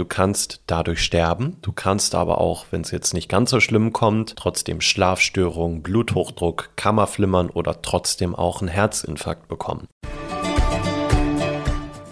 du 0.00 0.06
kannst 0.06 0.62
dadurch 0.66 1.04
sterben. 1.04 1.58
Du 1.60 1.72
kannst 1.72 2.14
aber 2.14 2.40
auch, 2.40 2.64
wenn 2.70 2.80
es 2.80 2.90
jetzt 2.90 3.12
nicht 3.12 3.28
ganz 3.28 3.50
so 3.50 3.60
schlimm 3.60 3.92
kommt, 3.92 4.34
trotzdem 4.36 4.80
Schlafstörungen, 4.80 5.82
Bluthochdruck, 5.82 6.70
Kammerflimmern 6.76 7.50
oder 7.50 7.82
trotzdem 7.82 8.34
auch 8.34 8.62
einen 8.62 8.68
Herzinfarkt 8.68 9.46
bekommen. 9.48 9.88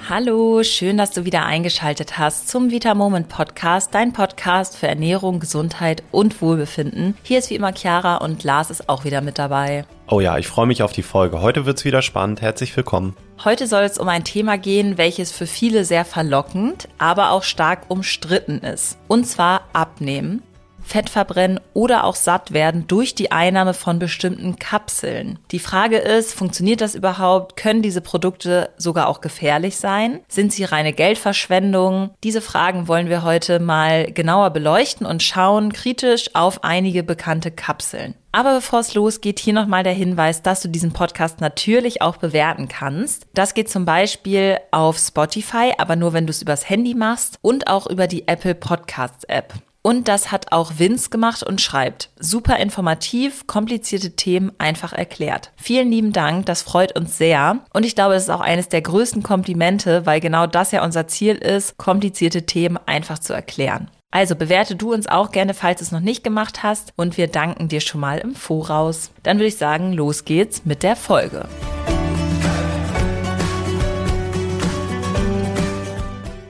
Hallo, 0.07 0.63
schön, 0.63 0.97
dass 0.97 1.11
du 1.11 1.25
wieder 1.25 1.45
eingeschaltet 1.45 2.19
hast 2.19 2.49
zum 2.49 2.71
Vita 2.71 2.95
Moment 2.95 3.29
Podcast, 3.29 3.95
dein 3.95 4.13
Podcast 4.13 4.77
für 4.77 4.89
Ernährung, 4.89 5.41
Gesundheit 5.41 6.03
und 6.13 6.41
Wohlbefinden. 6.41 7.15
Hier 7.23 7.39
ist 7.39 7.51
wie 7.51 7.57
immer 7.57 7.73
Chiara 7.75 8.17
und 8.17 8.43
Lars 8.45 8.71
ist 8.71 8.89
auch 8.89 9.05
wieder 9.05 9.21
mit 9.21 9.39
dabei. 9.39 9.85
Oh 10.11 10.21
ja, 10.21 10.39
ich 10.39 10.49
freue 10.49 10.67
mich 10.67 10.83
auf 10.83 10.93
die 10.93 11.03
Folge. 11.03 11.43
Heute 11.43 11.67
wird's 11.67 11.85
wieder 11.85 12.01
spannend. 12.01 12.41
Herzlich 12.41 12.75
willkommen. 12.75 13.15
Heute 13.45 13.67
soll 13.67 13.83
es 13.83 13.99
um 13.99 14.09
ein 14.09 14.25
Thema 14.25 14.57
gehen, 14.57 14.97
welches 14.97 15.33
für 15.33 15.47
viele 15.47 15.85
sehr 15.85 16.07
verlockend, 16.07 16.89
aber 16.97 17.31
auch 17.31 17.43
stark 17.43 17.83
umstritten 17.89 18.61
ist. 18.61 18.97
Und 19.07 19.27
zwar 19.27 19.69
Abnehmen. 19.75 20.43
Fett 20.89 21.11
verbrennen 21.11 21.61
oder 21.75 22.05
auch 22.05 22.15
satt 22.15 22.53
werden 22.53 22.87
durch 22.87 23.15
die 23.15 23.31
Einnahme 23.31 23.75
von 23.75 23.99
bestimmten 23.99 24.59
Kapseln. 24.59 25.39
Die 25.51 25.59
Frage 25.59 25.99
ist, 25.99 26.33
funktioniert 26.33 26.81
das 26.81 26.95
überhaupt? 26.95 27.57
Können 27.57 27.83
diese 27.83 28.01
Produkte 28.01 28.71
sogar 28.79 29.09
auch 29.09 29.21
gefährlich 29.21 29.77
sein? 29.77 30.21
Sind 30.29 30.51
sie 30.53 30.65
reine 30.65 30.95
Geldverschwendung? 30.95 32.11
Diese 32.25 32.41
Fragen 32.41 32.89
wollen 32.89 33.11
wir 33.11 33.23
heute 33.23 33.61
mal 33.61 34.11
genauer 34.11 34.51
beleuchten 34.51 35.07
und 35.07 35.23
schauen 35.23 35.75
kritisch 35.75 36.35
auf 36.35 36.65
einige 36.65 37.03
bekannte 37.03 37.51
Kapseln. 37.51 38.15
Aber 38.33 38.55
bevor 38.55 38.81
es 38.81 38.95
losgeht, 38.95 39.39
hier 39.39 39.53
nochmal 39.53 39.83
der 39.83 39.93
Hinweis, 39.93 40.43
dass 40.43 40.61
du 40.61 40.69
diesen 40.69 40.93
Podcast 40.93 41.41
natürlich 41.41 42.01
auch 42.03 42.17
bewerten 42.17 42.69
kannst. 42.69 43.27
Das 43.35 43.53
geht 43.53 43.69
zum 43.69 43.85
Beispiel 43.85 44.59
auf 44.71 44.99
Spotify, 44.99 45.73
aber 45.77 45.97
nur 45.97 46.13
wenn 46.13 46.27
du 46.27 46.31
es 46.31 46.43
übers 46.43 46.69
Handy 46.69 46.95
machst 46.95 47.39
und 47.43 47.69
auch 47.69 47.87
über 47.87 48.07
die 48.07 48.29
Apple 48.29 48.55
Podcasts 48.55 49.25
App. 49.25 49.55
Und 49.83 50.09
das 50.09 50.33
hat 50.33 50.53
auch 50.53 50.73
Vince 50.79 51.11
gemacht 51.11 51.43
und 51.43 51.61
schreibt, 51.61 52.11
super 52.19 52.59
informativ, 52.59 53.47
komplizierte 53.47 54.17
Themen 54.17 54.53
einfach 54.59 54.93
erklärt. 54.93 55.53
Vielen 55.57 55.91
lieben 55.91 56.13
Dank, 56.13 56.47
das 56.47 56.63
freut 56.63 56.99
uns 56.99 57.17
sehr. 57.17 57.61
Und 57.73 57.87
ich 57.87 57.95
glaube, 57.95 58.15
das 58.15 58.25
ist 58.25 58.31
auch 58.31 58.41
eines 58.41 58.69
der 58.69 58.83
größten 58.83 59.23
Komplimente, 59.23 60.05
weil 60.05 60.21
genau 60.21 60.47
das 60.47 60.73
ja 60.73 60.85
unser 60.85 61.07
Ziel 61.07 61.37
ist, 61.37 61.79
komplizierte 61.79 62.45
Themen 62.45 62.79
einfach 62.87 63.19
zu 63.19 63.33
erklären. 63.33 63.91
Also 64.11 64.37
bewerte 64.37 64.75
du 64.75 64.93
uns 64.93 65.07
auch 65.07 65.31
gerne, 65.31 65.55
falls 65.55 65.79
du 65.79 65.85
es 65.85 65.93
noch 65.93 66.01
nicht 66.01 66.25
gemacht 66.25 66.63
hast. 66.63 66.93
Und 66.97 67.17
wir 67.17 67.29
danken 67.29 67.69
dir 67.69 67.81
schon 67.81 68.01
mal 68.01 68.19
im 68.19 68.35
Voraus. 68.35 69.11
Dann 69.23 69.37
würde 69.37 69.49
ich 69.49 69.59
sagen, 69.59 69.93
los 69.93 70.25
geht's 70.25 70.65
mit 70.65 70.83
der 70.83 70.97
Folge. 70.97 71.47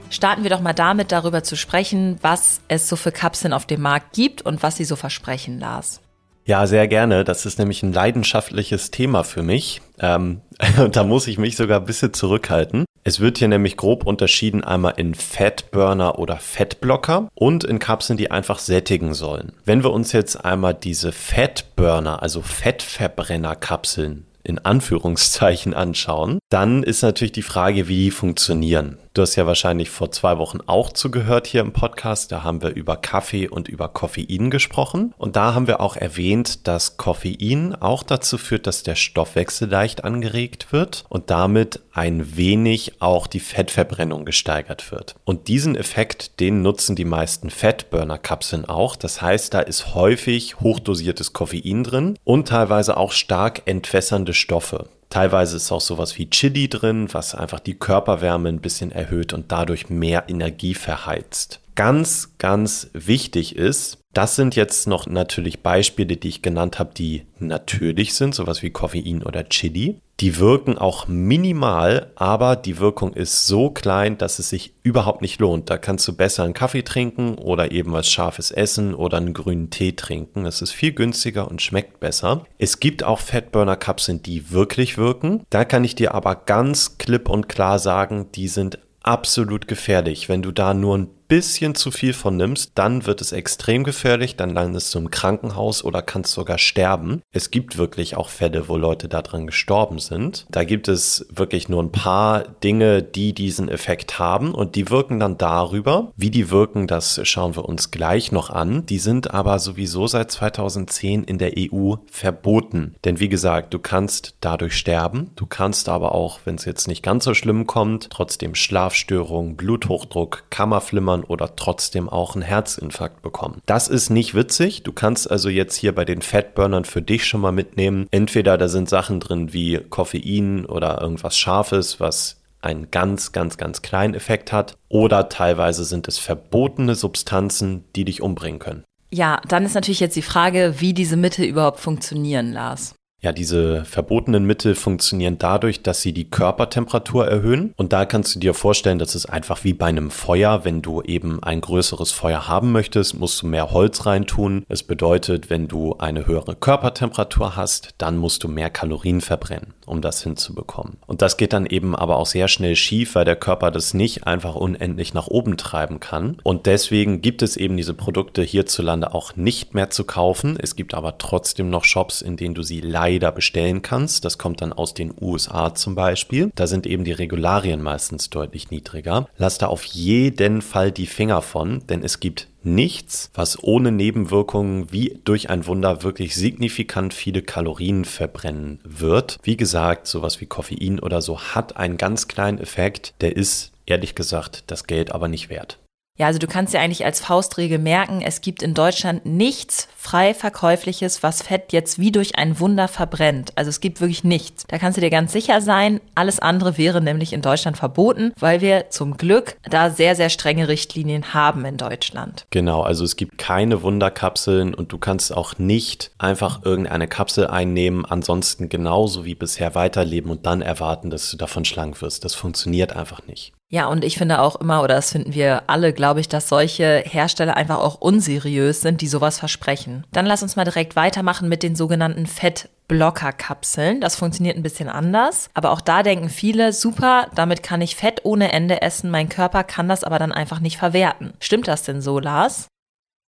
Starten 0.09 0.43
wir 0.43 0.49
doch 0.49 0.61
mal 0.61 0.73
damit, 0.73 1.11
darüber 1.11 1.43
zu 1.43 1.55
sprechen, 1.55 2.17
was 2.21 2.61
es 2.67 2.87
so 2.87 2.95
für 2.95 3.11
Kapseln 3.11 3.53
auf 3.53 3.65
dem 3.65 3.81
Markt 3.81 4.13
gibt 4.13 4.41
und 4.41 4.63
was 4.63 4.77
sie 4.77 4.85
so 4.85 4.95
versprechen, 4.95 5.59
Lars. 5.59 6.01
Ja, 6.45 6.65
sehr 6.65 6.87
gerne. 6.87 7.23
Das 7.23 7.45
ist 7.45 7.59
nämlich 7.59 7.83
ein 7.83 7.93
leidenschaftliches 7.93 8.89
Thema 8.89 9.23
für 9.23 9.43
mich. 9.43 9.81
Ähm, 9.99 10.41
und 10.83 10.95
da 10.95 11.03
muss 11.03 11.27
ich 11.27 11.37
mich 11.37 11.55
sogar 11.55 11.79
ein 11.79 11.85
bisschen 11.85 12.11
zurückhalten. 12.11 12.85
Es 13.03 13.19
wird 13.19 13.37
hier 13.37 13.47
nämlich 13.47 13.77
grob 13.77 14.05
unterschieden 14.05 14.63
einmal 14.63 14.95
in 14.97 15.13
Fettburner 15.13 16.19
oder 16.19 16.37
Fettblocker 16.37 17.29
und 17.35 17.63
in 17.63 17.79
Kapseln, 17.79 18.17
die 18.17 18.31
einfach 18.31 18.59
sättigen 18.59 19.13
sollen. 19.13 19.53
Wenn 19.63 19.83
wir 19.83 19.91
uns 19.91 20.11
jetzt 20.11 20.43
einmal 20.43 20.73
diese 20.73 21.11
Fettburner, 21.11 22.23
also 22.23 22.41
Fettverbrennerkapseln 22.41 24.25
in 24.43 24.57
Anführungszeichen 24.57 25.73
anschauen, 25.73 26.39
dann 26.49 26.81
ist 26.83 27.03
natürlich 27.03 27.31
die 27.31 27.43
Frage, 27.43 27.87
wie 27.87 28.05
die 28.05 28.11
funktionieren. 28.11 28.97
Du 29.19 29.23
hast 29.23 29.35
ja 29.35 29.45
wahrscheinlich 29.45 29.89
vor 29.89 30.13
zwei 30.13 30.37
Wochen 30.37 30.59
auch 30.65 30.93
zugehört 30.93 31.45
hier 31.45 31.59
im 31.59 31.73
Podcast. 31.73 32.31
Da 32.31 32.43
haben 32.43 32.61
wir 32.61 32.69
über 32.69 32.95
Kaffee 32.95 33.49
und 33.49 33.67
über 33.67 33.89
Koffein 33.89 34.49
gesprochen. 34.49 35.13
Und 35.17 35.35
da 35.35 35.53
haben 35.53 35.67
wir 35.67 35.81
auch 35.81 35.97
erwähnt, 35.97 36.69
dass 36.69 36.95
Koffein 36.95 37.75
auch 37.75 38.03
dazu 38.03 38.37
führt, 38.37 38.65
dass 38.65 38.83
der 38.83 38.95
Stoffwechsel 38.95 39.67
leicht 39.67 40.05
angeregt 40.05 40.71
wird 40.71 41.03
und 41.09 41.31
damit 41.31 41.81
ein 41.91 42.37
wenig 42.37 43.01
auch 43.01 43.27
die 43.27 43.41
Fettverbrennung 43.41 44.23
gesteigert 44.23 44.89
wird. 44.89 45.15
Und 45.25 45.49
diesen 45.49 45.75
Effekt, 45.75 46.39
den 46.39 46.61
nutzen 46.61 46.95
die 46.95 47.03
meisten 47.03 47.49
Fettburner-Kapseln 47.49 48.63
auch. 48.63 48.95
Das 48.95 49.21
heißt, 49.21 49.53
da 49.53 49.59
ist 49.59 49.95
häufig 49.95 50.61
hochdosiertes 50.61 51.33
Koffein 51.33 51.83
drin 51.83 52.17
und 52.23 52.47
teilweise 52.47 52.95
auch 52.95 53.11
stark 53.11 53.63
entwässernde 53.65 54.33
Stoffe. 54.33 54.87
Teilweise 55.09 55.57
ist 55.57 55.71
auch 55.71 55.81
sowas 55.81 56.17
wie 56.19 56.29
Chili 56.29 56.69
drin, 56.69 57.07
was 57.11 57.33
einfach 57.33 57.59
die 57.59 57.73
Körperwärme 57.73 58.49
ein 58.49 58.61
bisschen 58.61 58.91
erhöht 58.91 59.33
und 59.33 59.51
dadurch 59.51 59.89
mehr 59.89 60.29
Energie 60.29 60.75
verheizt. 60.75 61.59
Ganz, 61.79 62.33
ganz 62.39 62.89
wichtig 62.91 63.55
ist, 63.55 63.99
das 64.13 64.35
sind 64.35 64.57
jetzt 64.57 64.85
noch 64.85 65.07
natürlich 65.07 65.63
Beispiele, 65.63 66.17
die 66.17 66.27
ich 66.27 66.41
genannt 66.41 66.77
habe, 66.77 66.93
die 66.93 67.23
natürlich 67.39 68.15
sind, 68.15 68.35
sowas 68.35 68.61
wie 68.61 68.69
Koffein 68.69 69.23
oder 69.23 69.47
Chili. 69.47 70.01
Die 70.19 70.39
wirken 70.39 70.77
auch 70.77 71.07
minimal, 71.07 72.11
aber 72.15 72.57
die 72.57 72.79
Wirkung 72.79 73.13
ist 73.13 73.47
so 73.47 73.69
klein, 73.69 74.17
dass 74.17 74.39
es 74.39 74.49
sich 74.49 74.73
überhaupt 74.83 75.21
nicht 75.21 75.39
lohnt. 75.39 75.69
Da 75.69 75.77
kannst 75.77 76.05
du 76.05 76.17
besser 76.17 76.43
einen 76.43 76.53
Kaffee 76.53 76.83
trinken 76.83 77.35
oder 77.35 77.71
eben 77.71 77.93
was 77.93 78.09
Scharfes 78.09 78.51
essen 78.51 78.93
oder 78.93 79.15
einen 79.15 79.33
grünen 79.33 79.69
Tee 79.69 79.93
trinken. 79.93 80.45
Es 80.45 80.61
ist 80.61 80.71
viel 80.71 80.91
günstiger 80.91 81.47
und 81.47 81.61
schmeckt 81.61 82.01
besser. 82.01 82.43
Es 82.57 82.81
gibt 82.81 83.05
auch 83.05 83.19
Fettburner-Kapseln, 83.19 84.21
die 84.21 84.51
wirklich 84.51 84.97
wirken. 84.97 85.45
Da 85.49 85.63
kann 85.63 85.85
ich 85.85 85.95
dir 85.95 86.13
aber 86.13 86.35
ganz 86.35 86.97
klipp 86.97 87.29
und 87.29 87.47
klar 87.47 87.79
sagen, 87.79 88.25
die 88.35 88.49
sind 88.49 88.79
absolut 89.01 89.69
gefährlich. 89.69 90.27
Wenn 90.27 90.41
du 90.41 90.51
da 90.51 90.73
nur 90.73 90.97
ein 90.97 91.07
bisschen 91.29 91.75
zu 91.75 91.91
viel 91.91 92.13
von 92.13 92.35
nimmst, 92.35 92.71
dann 92.75 93.05
wird 93.05 93.21
es 93.21 93.31
extrem 93.31 93.83
gefährlich, 93.83 94.35
dann 94.35 94.49
landest 94.49 94.93
du 94.93 94.99
im 94.99 95.11
Krankenhaus 95.11 95.83
oder 95.83 96.01
kannst 96.01 96.33
sogar 96.33 96.57
sterben. 96.57 97.21
Es 97.31 97.51
gibt 97.51 97.77
wirklich 97.77 98.17
auch 98.17 98.29
Fälle, 98.29 98.67
wo 98.67 98.75
Leute 98.75 99.07
daran 99.07 99.45
gestorben 99.45 99.99
sind. 99.99 100.47
Da 100.49 100.63
gibt 100.63 100.87
es 100.87 101.27
wirklich 101.29 101.69
nur 101.69 101.83
ein 101.83 101.91
paar 101.91 102.43
Dinge, 102.63 103.03
die 103.03 103.33
diesen 103.33 103.69
Effekt 103.69 104.17
haben 104.17 104.53
und 104.53 104.75
die 104.75 104.89
wirken 104.89 105.19
dann 105.19 105.37
darüber. 105.37 106.11
Wie 106.17 106.31
die 106.31 106.49
wirken, 106.49 106.87
das 106.87 107.21
schauen 107.23 107.55
wir 107.55 107.65
uns 107.65 107.91
gleich 107.91 108.31
noch 108.31 108.49
an. 108.49 108.87
Die 108.87 108.99
sind 108.99 109.31
aber 109.31 109.59
sowieso 109.59 110.07
seit 110.07 110.31
2010 110.31 111.23
in 111.23 111.37
der 111.37 111.53
EU 111.55 111.95
verboten. 112.11 112.95
Denn 113.05 113.19
wie 113.19 113.29
gesagt, 113.29 113.75
du 113.75 113.79
kannst 113.79 114.35
dadurch 114.41 114.75
sterben. 114.75 115.29
Du 115.35 115.45
kannst 115.45 115.89
aber 115.89 116.15
auch, 116.15 116.39
wenn 116.45 116.55
es 116.55 116.65
jetzt 116.65 116.87
nicht 116.87 117.03
ganz 117.03 117.23
so 117.23 117.35
schlimm 117.35 117.67
kommt, 117.67 118.09
trotzdem 118.09 118.55
Schlafstörungen, 118.55 119.55
Bluthochdruck, 119.55 120.45
Kammerflimmern 120.49 121.18
Fettburnern 121.19 121.23
oder 121.23 121.55
trotzdem 121.55 122.09
auch 122.09 122.35
einen 122.35 122.43
Herzinfarkt 122.43 123.21
bekommen. 123.21 123.61
Das 123.65 123.87
ist 123.87 124.09
nicht 124.09 124.35
witzig. 124.35 124.83
Du 124.83 124.91
kannst 124.91 125.29
also 125.29 125.49
jetzt 125.49 125.75
hier 125.75 125.93
bei 125.93 126.05
den 126.05 126.21
Fettburnern 126.21 126.85
für 126.85 127.01
dich 127.01 127.25
schon 127.25 127.41
mal 127.41 127.51
mitnehmen. 127.51 128.07
Entweder 128.11 128.57
da 128.57 128.67
sind 128.67 128.89
Sachen 128.89 129.19
drin 129.19 129.53
wie 129.53 129.79
Koffein 129.89 130.65
oder 130.65 131.01
irgendwas 131.01 131.37
Scharfes, 131.37 131.99
was 131.99 132.37
einen 132.61 132.91
ganz, 132.91 133.31
ganz, 133.31 133.57
ganz 133.57 133.81
kleinen 133.81 134.13
Effekt 134.13 134.51
hat. 134.51 134.75
Oder 134.89 135.29
teilweise 135.29 135.85
sind 135.85 136.07
es 136.07 136.17
verbotene 136.17 136.95
Substanzen, 136.95 137.85
die 137.95 138.05
dich 138.05 138.21
umbringen 138.21 138.59
können. 138.59 138.83
Ja, 139.11 139.41
dann 139.47 139.65
ist 139.65 139.73
natürlich 139.73 140.01
jetzt 140.01 140.15
die 140.15 140.21
Frage, 140.21 140.75
wie 140.79 140.93
diese 140.93 141.15
Mittel 141.15 141.45
überhaupt 141.45 141.79
funktionieren, 141.79 142.51
Lars. 142.51 142.93
Ja, 143.21 143.33
diese 143.33 143.83
verbotenen 143.83 144.45
Mittel 144.45 144.75
funktionieren 144.75 145.37
dadurch, 145.37 145.83
dass 145.83 146.01
sie 146.01 146.13
die 146.13 146.29
Körpertemperatur 146.29 147.27
erhöhen. 147.27 147.73
Und 147.75 147.91
da 147.91 148.05
kannst 148.05 148.33
du 148.33 148.39
dir 148.39 148.53
vorstellen, 148.53 148.97
das 148.97 149.13
ist 149.13 149.25
einfach 149.25 149.65
wie 149.65 149.73
bei 149.73 149.87
einem 149.87 150.09
Feuer. 150.09 150.63
Wenn 150.63 150.81
du 150.81 151.01
eben 151.01 151.43
ein 151.43 151.59
größeres 151.59 152.13
Feuer 152.13 152.47
haben 152.47 152.71
möchtest, 152.71 153.19
musst 153.19 153.41
du 153.41 153.47
mehr 153.47 153.71
Holz 153.71 154.05
reintun. 154.05 154.65
Es 154.69 154.83
bedeutet, 154.83 155.49
wenn 155.49 155.67
du 155.67 155.97
eine 155.97 156.27
höhere 156.27 156.55
Körpertemperatur 156.55 157.57
hast, 157.57 157.89
dann 157.97 158.15
musst 158.15 158.45
du 158.45 158.47
mehr 158.47 158.69
Kalorien 158.69 159.19
verbrennen, 159.19 159.73
um 159.85 160.01
das 160.01 160.23
hinzubekommen. 160.23 160.95
Und 161.05 161.21
das 161.21 161.35
geht 161.35 161.51
dann 161.51 161.65
eben 161.65 161.97
aber 161.97 162.15
auch 162.15 162.25
sehr 162.25 162.47
schnell 162.47 162.77
schief, 162.77 163.15
weil 163.15 163.25
der 163.25 163.35
Körper 163.35 163.69
das 163.69 163.93
nicht 163.93 164.27
einfach 164.27 164.55
unendlich 164.55 165.13
nach 165.13 165.27
oben 165.27 165.57
treiben 165.57 165.99
kann. 165.99 166.37
Und 166.43 166.67
deswegen 166.67 167.21
gibt 167.21 167.41
es 167.41 167.57
eben 167.57 167.75
diese 167.75 167.93
Produkte 167.93 168.43
hierzulande 168.43 169.13
auch 169.13 169.35
nicht 169.35 169.73
mehr 169.73 169.89
zu 169.89 170.05
kaufen. 170.05 170.57
Es 170.57 170.77
gibt 170.77 170.93
aber 170.93 171.17
trotzdem 171.17 171.69
noch 171.69 171.83
Shops, 171.83 172.21
in 172.21 172.37
denen 172.37 172.55
du 172.55 172.63
sie 172.63 172.79
leider 172.79 173.08
leider 173.09 173.31
bestellen 173.31 173.81
kannst. 173.81 174.23
Das 174.23 174.37
kommt 174.37 174.61
dann 174.61 174.71
aus 174.71 174.93
den 174.93 175.13
USA 175.19 175.73
zum 175.73 175.95
Beispiel. 175.95 176.51
Da 176.55 176.67
sind 176.67 176.85
eben 176.85 177.03
die 177.03 177.11
Regularien 177.11 177.81
meistens 177.81 178.29
deutlich 178.29 178.69
niedriger. 178.69 179.27
Lass 179.37 179.57
da 179.57 179.67
auf 179.67 179.83
jeden 179.83 180.61
Fall 180.61 180.91
die 180.91 181.07
Finger 181.07 181.41
von, 181.41 181.81
denn 181.87 182.03
es 182.03 182.19
gibt 182.19 182.47
nichts, 182.61 183.31
was 183.33 183.63
ohne 183.63 183.91
Nebenwirkungen 183.91 184.91
wie 184.91 185.19
durch 185.23 185.49
ein 185.49 185.65
Wunder 185.65 186.03
wirklich 186.03 186.35
signifikant 186.35 187.13
viele 187.13 187.41
Kalorien 187.41 188.05
verbrennen 188.05 188.79
wird. 188.83 189.39
Wie 189.41 189.57
gesagt, 189.57 190.05
sowas 190.05 190.39
wie 190.39 190.45
Koffein 190.45 190.99
oder 190.99 191.21
so 191.21 191.39
hat 191.39 191.77
einen 191.77 191.97
ganz 191.97 192.27
kleinen 192.27 192.59
Effekt, 192.59 193.13
der 193.21 193.35
ist 193.35 193.71
ehrlich 193.87 194.13
gesagt 194.13 194.65
das 194.67 194.85
Geld 194.85 195.11
aber 195.11 195.27
nicht 195.27 195.49
wert. 195.49 195.79
Ja, 196.19 196.27
also 196.27 196.37
du 196.37 196.47
kannst 196.47 196.73
dir 196.73 196.81
eigentlich 196.81 197.05
als 197.05 197.21
Faustregel 197.21 197.79
merken, 197.79 198.21
es 198.21 198.41
gibt 198.41 198.61
in 198.61 198.73
Deutschland 198.73 199.25
nichts 199.25 199.87
frei 199.95 200.33
verkäufliches, 200.33 201.23
was 201.23 201.41
Fett 201.41 201.71
jetzt 201.71 201.97
wie 201.97 202.11
durch 202.11 202.35
ein 202.35 202.59
Wunder 202.59 202.89
verbrennt. 202.89 203.53
Also 203.55 203.69
es 203.69 203.79
gibt 203.79 204.01
wirklich 204.01 204.25
nichts. 204.25 204.65
Da 204.67 204.77
kannst 204.77 204.97
du 204.97 205.01
dir 205.01 205.11
ganz 205.11 205.31
sicher 205.31 205.61
sein, 205.61 206.01
alles 206.15 206.39
andere 206.39 206.77
wäre 206.77 206.99
nämlich 206.99 207.31
in 207.31 207.41
Deutschland 207.41 207.77
verboten, 207.77 208.33
weil 208.37 208.59
wir 208.59 208.89
zum 208.89 209.15
Glück 209.15 209.55
da 209.63 209.91
sehr, 209.91 210.13
sehr 210.13 210.29
strenge 210.29 210.67
Richtlinien 210.67 211.33
haben 211.33 211.63
in 211.63 211.77
Deutschland. 211.77 212.45
Genau, 212.49 212.81
also 212.81 213.05
es 213.05 213.15
gibt 213.15 213.37
keine 213.37 213.81
Wunderkapseln 213.81 214.73
und 214.73 214.91
du 214.91 214.97
kannst 214.97 215.33
auch 215.33 215.57
nicht 215.57 216.11
einfach 216.17 216.65
irgendeine 216.65 217.07
Kapsel 217.07 217.47
einnehmen, 217.47 218.03
ansonsten 218.05 218.67
genauso 218.67 219.23
wie 219.23 219.35
bisher 219.35 219.73
weiterleben 219.73 220.31
und 220.31 220.45
dann 220.45 220.61
erwarten, 220.61 221.11
dass 221.11 221.31
du 221.31 221.37
davon 221.37 221.63
schlank 221.63 222.01
wirst. 222.01 222.25
Das 222.25 222.35
funktioniert 222.35 222.93
einfach 222.93 223.25
nicht. 223.25 223.53
Ja, 223.71 223.85
und 223.85 224.03
ich 224.03 224.17
finde 224.17 224.41
auch 224.41 224.55
immer, 224.55 224.81
oder 224.81 224.95
das 224.95 225.11
finden 225.11 225.35
wir 225.35 225.63
alle, 225.67 225.93
glaube 225.93 226.19
ich, 226.19 226.27
dass 226.27 226.49
solche 226.49 227.03
Hersteller 227.05 227.55
einfach 227.55 227.77
auch 227.77 228.01
unseriös 228.01 228.81
sind, 228.81 229.01
die 229.01 229.07
sowas 229.07 229.37
versprechen. 229.37 230.07
Dann 230.11 230.25
lass 230.25 230.41
uns 230.41 230.55
mal 230.55 230.65
direkt 230.65 230.95
weitermachen 230.95 231.47
mit 231.47 231.61
den 231.61 231.75
sogenannten 231.75 232.25
Fettblockerkapseln. 232.25 234.01
Das 234.01 234.15
funktioniert 234.15 234.57
ein 234.57 234.63
bisschen 234.63 234.89
anders, 234.89 235.51
aber 235.53 235.69
auch 235.69 235.81
da 235.81 236.01
denken 236.01 236.29
viele, 236.29 236.73
super, 236.73 237.27
damit 237.35 237.61
kann 237.61 237.81
ich 237.81 237.95
Fett 237.95 238.21
ohne 238.23 238.51
Ende 238.51 238.81
essen, 238.81 239.11
mein 239.11 239.29
Körper 239.29 239.63
kann 239.63 239.87
das 239.87 240.03
aber 240.03 240.17
dann 240.17 240.31
einfach 240.31 240.61
nicht 240.61 240.77
verwerten. 240.77 241.33
Stimmt 241.39 241.67
das 241.67 241.83
denn 241.83 242.01
so, 242.01 242.17
Lars? 242.17 242.67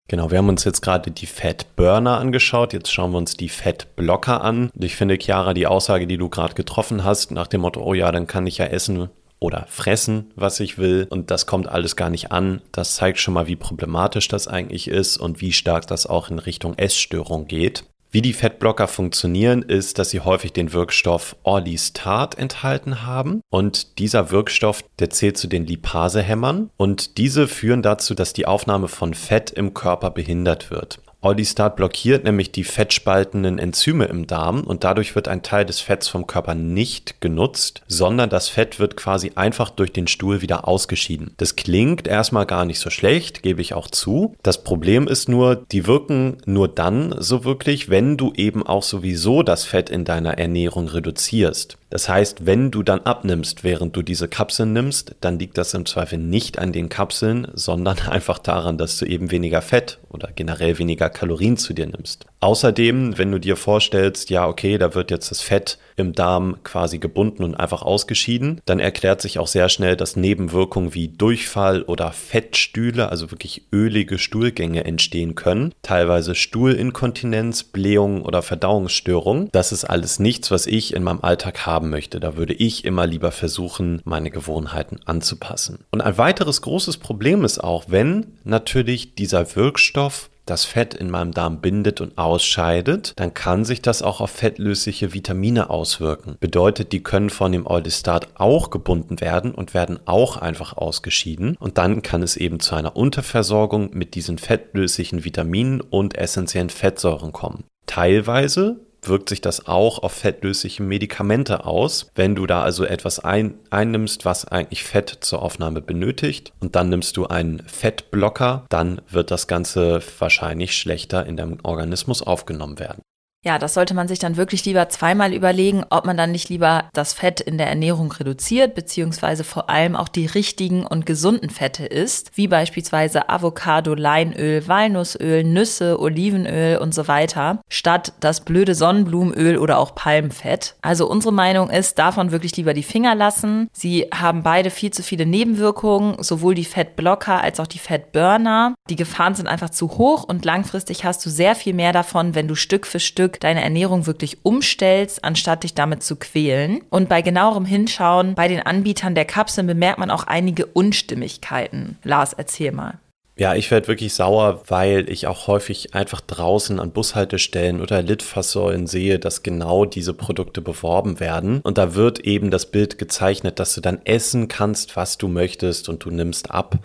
Genau, 0.10 0.32
wir 0.32 0.38
haben 0.38 0.48
uns 0.48 0.64
jetzt 0.64 0.82
gerade 0.82 1.12
die 1.12 1.26
Fettburner 1.26 2.20
angeschaut, 2.20 2.72
jetzt 2.72 2.94
schauen 2.94 3.12
wir 3.12 3.18
uns 3.18 3.36
die 3.36 3.50
Fettblocker 3.50 4.42
an. 4.42 4.70
Ich 4.74 4.96
finde, 4.96 5.18
Chiara, 5.20 5.54
die 5.54 5.68
Aussage, 5.68 6.08
die 6.08 6.18
du 6.18 6.30
gerade 6.30 6.54
getroffen 6.54 7.04
hast, 7.04 7.32
nach 7.32 7.48
dem 7.48 7.62
Motto, 7.62 7.82
oh 7.82 7.94
ja, 7.94 8.10
dann 8.12 8.26
kann 8.26 8.48
ich 8.48 8.60
ja 8.60 8.66
essen, 8.66 9.10
oder 9.40 9.66
fressen, 9.70 10.32
was 10.36 10.60
ich 10.60 10.78
will. 10.78 11.08
Und 11.10 11.32
das 11.32 11.46
kommt 11.46 11.68
alles 11.68 11.96
gar 11.96 12.10
nicht 12.10 12.32
an. 12.32 12.62
Das 12.72 12.96
zeigt 12.96 13.20
schon 13.20 13.34
mal, 13.34 13.48
wie 13.48 13.56
problematisch 13.56 14.28
das 14.28 14.48
eigentlich 14.48 14.88
ist 14.88 15.18
und 15.18 15.42
wie 15.42 15.54
stark 15.54 15.88
das 15.88 16.08
auch 16.08 16.30
in 16.30 16.40
Richtung 16.40 16.78
Essstörung 16.78 17.48
geht. 17.48 17.84
Wie 18.10 18.22
die 18.22 18.34
Fettblocker 18.34 18.88
funktionieren, 18.88 19.62
ist, 19.62 20.00
dass 20.00 20.12
sie 20.12 20.22
häufig 20.22 20.54
den 20.54 20.72
Wirkstoff 20.72 21.36
Orlistat 21.44 22.38
enthalten 22.38 23.06
haben. 23.06 23.42
Und 23.50 24.00
dieser 24.00 24.32
Wirkstoff, 24.32 24.84
der 25.00 25.10
zählt 25.10 25.38
zu 25.38 25.48
den 25.48 25.66
Lipasehämmern. 25.66 26.70
Und 26.78 27.18
diese 27.18 27.48
führen 27.48 27.82
dazu, 27.82 28.16
dass 28.16 28.32
die 28.32 28.46
Aufnahme 28.46 28.88
von 28.88 29.14
Fett 29.14 29.52
im 29.52 29.74
Körper 29.74 30.10
behindert 30.10 30.72
wird. 30.72 31.00
Orlistat 31.22 31.76
blockiert 31.76 32.24
nämlich 32.24 32.52
die 32.52 32.64
fettspaltenden 32.64 33.58
Enzyme 33.58 34.06
im 34.06 34.28
Darm 34.28 34.62
und 34.62 34.84
dadurch 34.84 35.16
wird 35.16 35.28
ein 35.28 35.42
Teil 35.42 35.66
des 35.66 35.80
Fetts 35.80 36.08
vom 36.08 36.28
Körper 36.28 36.54
nicht 36.54 37.22
genutzt, 37.22 37.82
sondern 37.88 38.30
das 38.30 38.50
Fett 38.50 38.80
wird 38.80 38.96
quasi 38.96 39.32
einfach 39.36 39.72
durch 39.72 39.92
den 39.92 40.08
Stuhl 40.08 40.44
wieder 40.44 40.68
ausgeschieden. 40.68 41.34
Das 41.38 41.56
klingt 41.56 42.08
erstmal 42.08 42.46
gar 42.46 42.66
nicht 42.66 42.80
so 42.80 42.92
schlecht, 42.92 43.42
gebe 43.42 43.62
ich 43.62 43.74
auch 43.74 43.88
zu. 43.88 44.36
Das 44.44 44.64
Problem 44.64 45.08
ist 45.08 45.28
nur, 45.28 45.56
die 45.72 45.88
wirken 45.88 46.38
nur 46.46 46.68
dann 46.68 47.16
so 47.18 47.44
wirklich, 47.44 47.90
wenn 47.90 48.16
du 48.16 48.32
eben 48.36 48.66
auch 48.66 48.84
sowieso 48.84 49.42
das 49.42 49.66
Fett 49.66 49.90
in 49.90 50.06
deiner 50.06 50.38
Ernährung 50.38 50.88
reduzierst. 50.88 51.78
Das 51.90 52.10
heißt, 52.10 52.46
wenn 52.46 52.70
du 52.70 52.84
dann 52.84 53.02
abnimmst, 53.02 53.64
während 53.64 53.96
du 53.96 54.02
diese 54.02 54.28
Kapseln 54.28 54.74
nimmst, 54.74 55.16
dann 55.22 55.40
liegt 55.40 55.58
das 55.58 55.74
im 55.74 55.86
Zweifel 55.86 56.20
nicht 56.20 56.60
an 56.60 56.74
den 56.74 56.90
Kapseln, 56.90 57.48
sondern 57.54 58.00
einfach 58.10 58.40
daran, 58.40 58.78
dass 58.78 58.98
du 58.98 59.06
eben 59.06 59.32
weniger 59.32 59.62
Fett 59.62 60.00
oder 60.10 60.30
generell 60.36 60.78
weniger 60.80 61.10
Kalorien 61.10 61.58
zu 61.58 61.74
dir 61.74 61.86
nimmst. 61.86 62.26
Außerdem, 62.40 63.18
wenn 63.18 63.32
du 63.32 63.40
dir 63.40 63.56
vorstellst, 63.56 64.30
ja, 64.30 64.48
okay, 64.48 64.78
da 64.78 64.94
wird 64.94 65.12
jetzt 65.12 65.32
das 65.32 65.42
Fett 65.42 65.80
im 65.96 66.14
Darm 66.14 66.58
quasi 66.64 67.00
gebunden 67.00 67.44
und 67.44 67.56
einfach 67.56 67.82
ausgeschieden, 67.82 68.62
dann 68.66 68.80
erklärt 68.80 69.22
sich 69.22 69.40
auch 69.40 69.48
sehr 69.48 69.70
schnell, 69.70 69.96
dass 69.96 70.16
Nebenwirkungen 70.16 70.94
wie 70.94 71.08
Durchfall 71.08 71.82
oder 71.82 72.12
Fettstühle, 72.12 73.10
also 73.10 73.32
wirklich 73.32 73.64
ölige 73.74 74.20
Stuhlgänge 74.20 74.86
entstehen 74.86 75.34
können, 75.34 75.74
teilweise 75.82 76.36
Stuhlinkontinenz, 76.36 77.64
Blähungen 77.64 78.22
oder 78.22 78.44
Verdauungsstörungen. 78.44 79.50
Das 79.52 79.72
ist 79.72 79.86
alles 79.86 80.20
nichts, 80.20 80.52
was 80.52 80.68
ich 80.68 80.94
in 80.94 81.04
meinem 81.04 81.22
Alltag 81.22 81.66
haben 81.78 81.92
möchte. 81.92 82.20
Da 82.20 82.36
würde 82.36 82.54
ich 82.54 82.86
immer 82.86 83.06
lieber 83.06 83.32
versuchen, 83.32 84.02
meine 84.04 84.32
Gewohnheiten 84.32 85.00
anzupassen. 85.06 85.86
Und 85.92 86.02
ein 86.02 86.18
weiteres 86.18 86.64
großes 86.64 86.98
Problem 86.98 87.46
ist 87.46 87.64
auch, 87.64 87.86
wenn 87.88 88.34
natürlich 88.44 89.14
dieser 89.14 89.56
Wirkstoff 89.56 90.32
das 90.48 90.66
Fett 90.66 90.94
in 90.94 91.12
meinem 91.12 91.34
Darm 91.34 91.62
bindet 91.62 92.02
und 92.02 92.18
ausscheidet, 92.18 93.14
dann 93.18 93.34
kann 93.34 93.66
sich 93.66 93.82
das 93.82 94.02
auch 94.02 94.22
auf 94.22 94.32
fettlösliche 94.32 95.14
Vitamine 95.14 95.70
auswirken. 95.70 96.38
Bedeutet, 96.40 96.94
die 96.94 97.04
können 97.04 97.30
von 97.30 97.52
dem 97.52 97.68
Eudistat 97.68 98.30
auch 98.36 98.70
gebunden 98.70 99.22
werden 99.22 99.54
und 99.54 99.74
werden 99.74 100.00
auch 100.06 100.38
einfach 100.38 100.76
ausgeschieden. 100.76 101.58
Und 101.60 101.78
dann 101.78 102.02
kann 102.02 102.24
es 102.24 102.38
eben 102.38 102.60
zu 102.60 102.76
einer 102.76 102.96
Unterversorgung 102.96 103.92
mit 103.94 104.16
diesen 104.16 104.38
fettlöslichen 104.38 105.26
Vitaminen 105.26 105.82
und 105.82 106.18
essentiellen 106.18 106.70
Fettsäuren 106.70 107.34
kommen. 107.34 107.66
Teilweise 107.86 108.87
wirkt 109.08 109.30
sich 109.30 109.42
das 109.42 109.68
auch 109.68 110.00
auf 110.04 110.14
fettlösliche 110.14 110.84
Medikamente 110.84 111.66
aus. 111.66 112.12
Wenn 112.16 112.36
du 112.36 112.46
da 112.46 112.64
also 112.64 112.86
etwas 112.86 113.20
ein, 113.20 113.56
einnimmst, 113.70 114.26
was 114.26 114.46
eigentlich 114.46 114.84
Fett 114.84 115.18
zur 115.22 115.42
Aufnahme 115.42 115.82
benötigt 115.82 116.54
und 116.60 116.76
dann 116.76 116.90
nimmst 116.90 117.18
du 117.18 117.28
einen 117.28 117.64
Fettblocker, 117.68 118.66
dann 118.70 119.02
wird 119.10 119.32
das 119.32 119.48
Ganze 119.48 120.02
wahrscheinlich 120.20 120.78
schlechter 120.78 121.26
in 121.26 121.38
deinem 121.38 121.58
Organismus 121.64 122.22
aufgenommen 122.22 122.80
werden. 122.80 123.02
Ja, 123.48 123.58
das 123.60 123.76
sollte 123.76 123.94
man 123.94 124.10
sich 124.10 124.20
dann 124.20 124.36
wirklich 124.36 124.66
lieber 124.66 124.90
zweimal 124.90 125.34
überlegen, 125.34 125.86
ob 125.90 126.06
man 126.06 126.18
dann 126.18 126.34
nicht 126.34 126.50
lieber 126.50 126.90
das 126.92 127.14
Fett 127.14 127.40
in 127.40 127.58
der 127.58 127.68
Ernährung 127.68 128.12
reduziert, 128.12 128.76
beziehungsweise 128.76 129.46
vor 129.46 129.70
allem 129.70 129.96
auch 129.96 130.10
die 130.10 130.26
richtigen 130.26 130.86
und 130.86 131.06
gesunden 131.06 131.50
Fette 131.50 131.86
isst, 131.86 132.32
wie 132.36 132.50
beispielsweise 132.50 133.30
Avocado, 133.30 133.94
Leinöl, 133.94 134.68
Walnussöl, 134.68 135.46
Nüsse, 135.46 135.98
Olivenöl 135.98 136.80
und 136.80 136.94
so 136.94 137.08
weiter, 137.08 137.62
statt 137.70 138.12
das 138.20 138.42
blöde 138.42 138.76
Sonnenblumenöl 138.76 139.58
oder 139.60 139.78
auch 139.78 139.96
Palmfett. 139.96 140.76
Also 140.82 141.10
unsere 141.10 141.34
Meinung 141.34 141.70
ist, 141.70 142.00
davon 142.00 142.34
wirklich 142.34 142.58
lieber 142.58 142.74
die 142.74 142.84
Finger 142.84 143.16
lassen. 143.16 143.70
Sie 143.72 144.08
haben 144.14 144.44
beide 144.44 144.72
viel 144.72 144.92
zu 144.92 145.04
viele 145.04 145.26
Nebenwirkungen, 145.26 146.22
sowohl 146.22 146.54
die 146.54 146.66
Fettblocker 146.66 147.42
als 147.42 147.62
auch 147.62 147.68
die 147.68 147.80
Fettburner. 147.80 148.76
Die 148.90 148.98
Gefahren 148.98 149.36
sind 149.36 149.48
einfach 149.48 149.70
zu 149.70 149.88
hoch 149.92 150.26
und 150.26 150.44
langfristig 150.44 151.06
hast 151.06 151.26
du 151.26 151.30
sehr 151.30 151.56
viel 151.56 151.74
mehr 151.74 151.94
davon, 151.94 152.36
wenn 152.36 152.50
du 152.50 152.56
Stück 152.56 152.86
für 152.86 153.00
Stück 153.00 153.37
deine 153.40 153.64
Ernährung 153.64 154.08
wirklich 154.08 154.38
umstellst, 154.44 155.24
anstatt 155.24 155.64
dich 155.64 155.74
damit 155.74 156.04
zu 156.04 156.16
quälen. 156.16 156.82
Und 156.90 157.10
bei 157.10 157.22
genauerem 157.22 157.66
Hinschauen 157.66 158.36
bei 158.36 158.48
den 158.48 158.62
Anbietern 158.62 159.16
der 159.16 159.26
Kapseln 159.26 159.68
bemerkt 159.68 160.00
man 160.00 160.12
auch 160.12 160.24
einige 160.24 160.66
Unstimmigkeiten. 160.66 161.98
Lars, 162.04 162.34
erzähl 162.34 162.72
mal. 162.72 163.00
Ja, 163.40 163.54
ich 163.54 163.70
werde 163.70 163.88
wirklich 163.88 164.16
sauer, 164.16 164.64
weil 164.68 165.08
ich 165.12 165.28
auch 165.28 165.46
häufig 165.46 165.94
einfach 165.94 166.22
draußen 166.22 166.80
an 166.80 166.90
Bushaltestellen 166.90 167.82
oder 167.82 168.02
Litfaßsäulen 168.02 168.88
sehe, 168.88 169.20
dass 169.20 169.44
genau 169.44 169.86
diese 169.86 170.16
Produkte 170.16 170.60
beworben 170.60 171.20
werden. 171.20 171.62
Und 171.62 171.78
da 171.78 171.94
wird 171.94 172.22
eben 172.22 172.50
das 172.50 172.66
Bild 172.66 172.98
gezeichnet, 172.98 173.60
dass 173.60 173.76
du 173.76 173.82
dann 173.82 174.02
essen 174.06 174.48
kannst, 174.48 174.96
was 174.96 175.20
du 175.20 175.28
möchtest 175.28 175.88
und 175.88 176.04
du 176.04 176.10
nimmst 176.10 176.50
ab. 176.50 176.80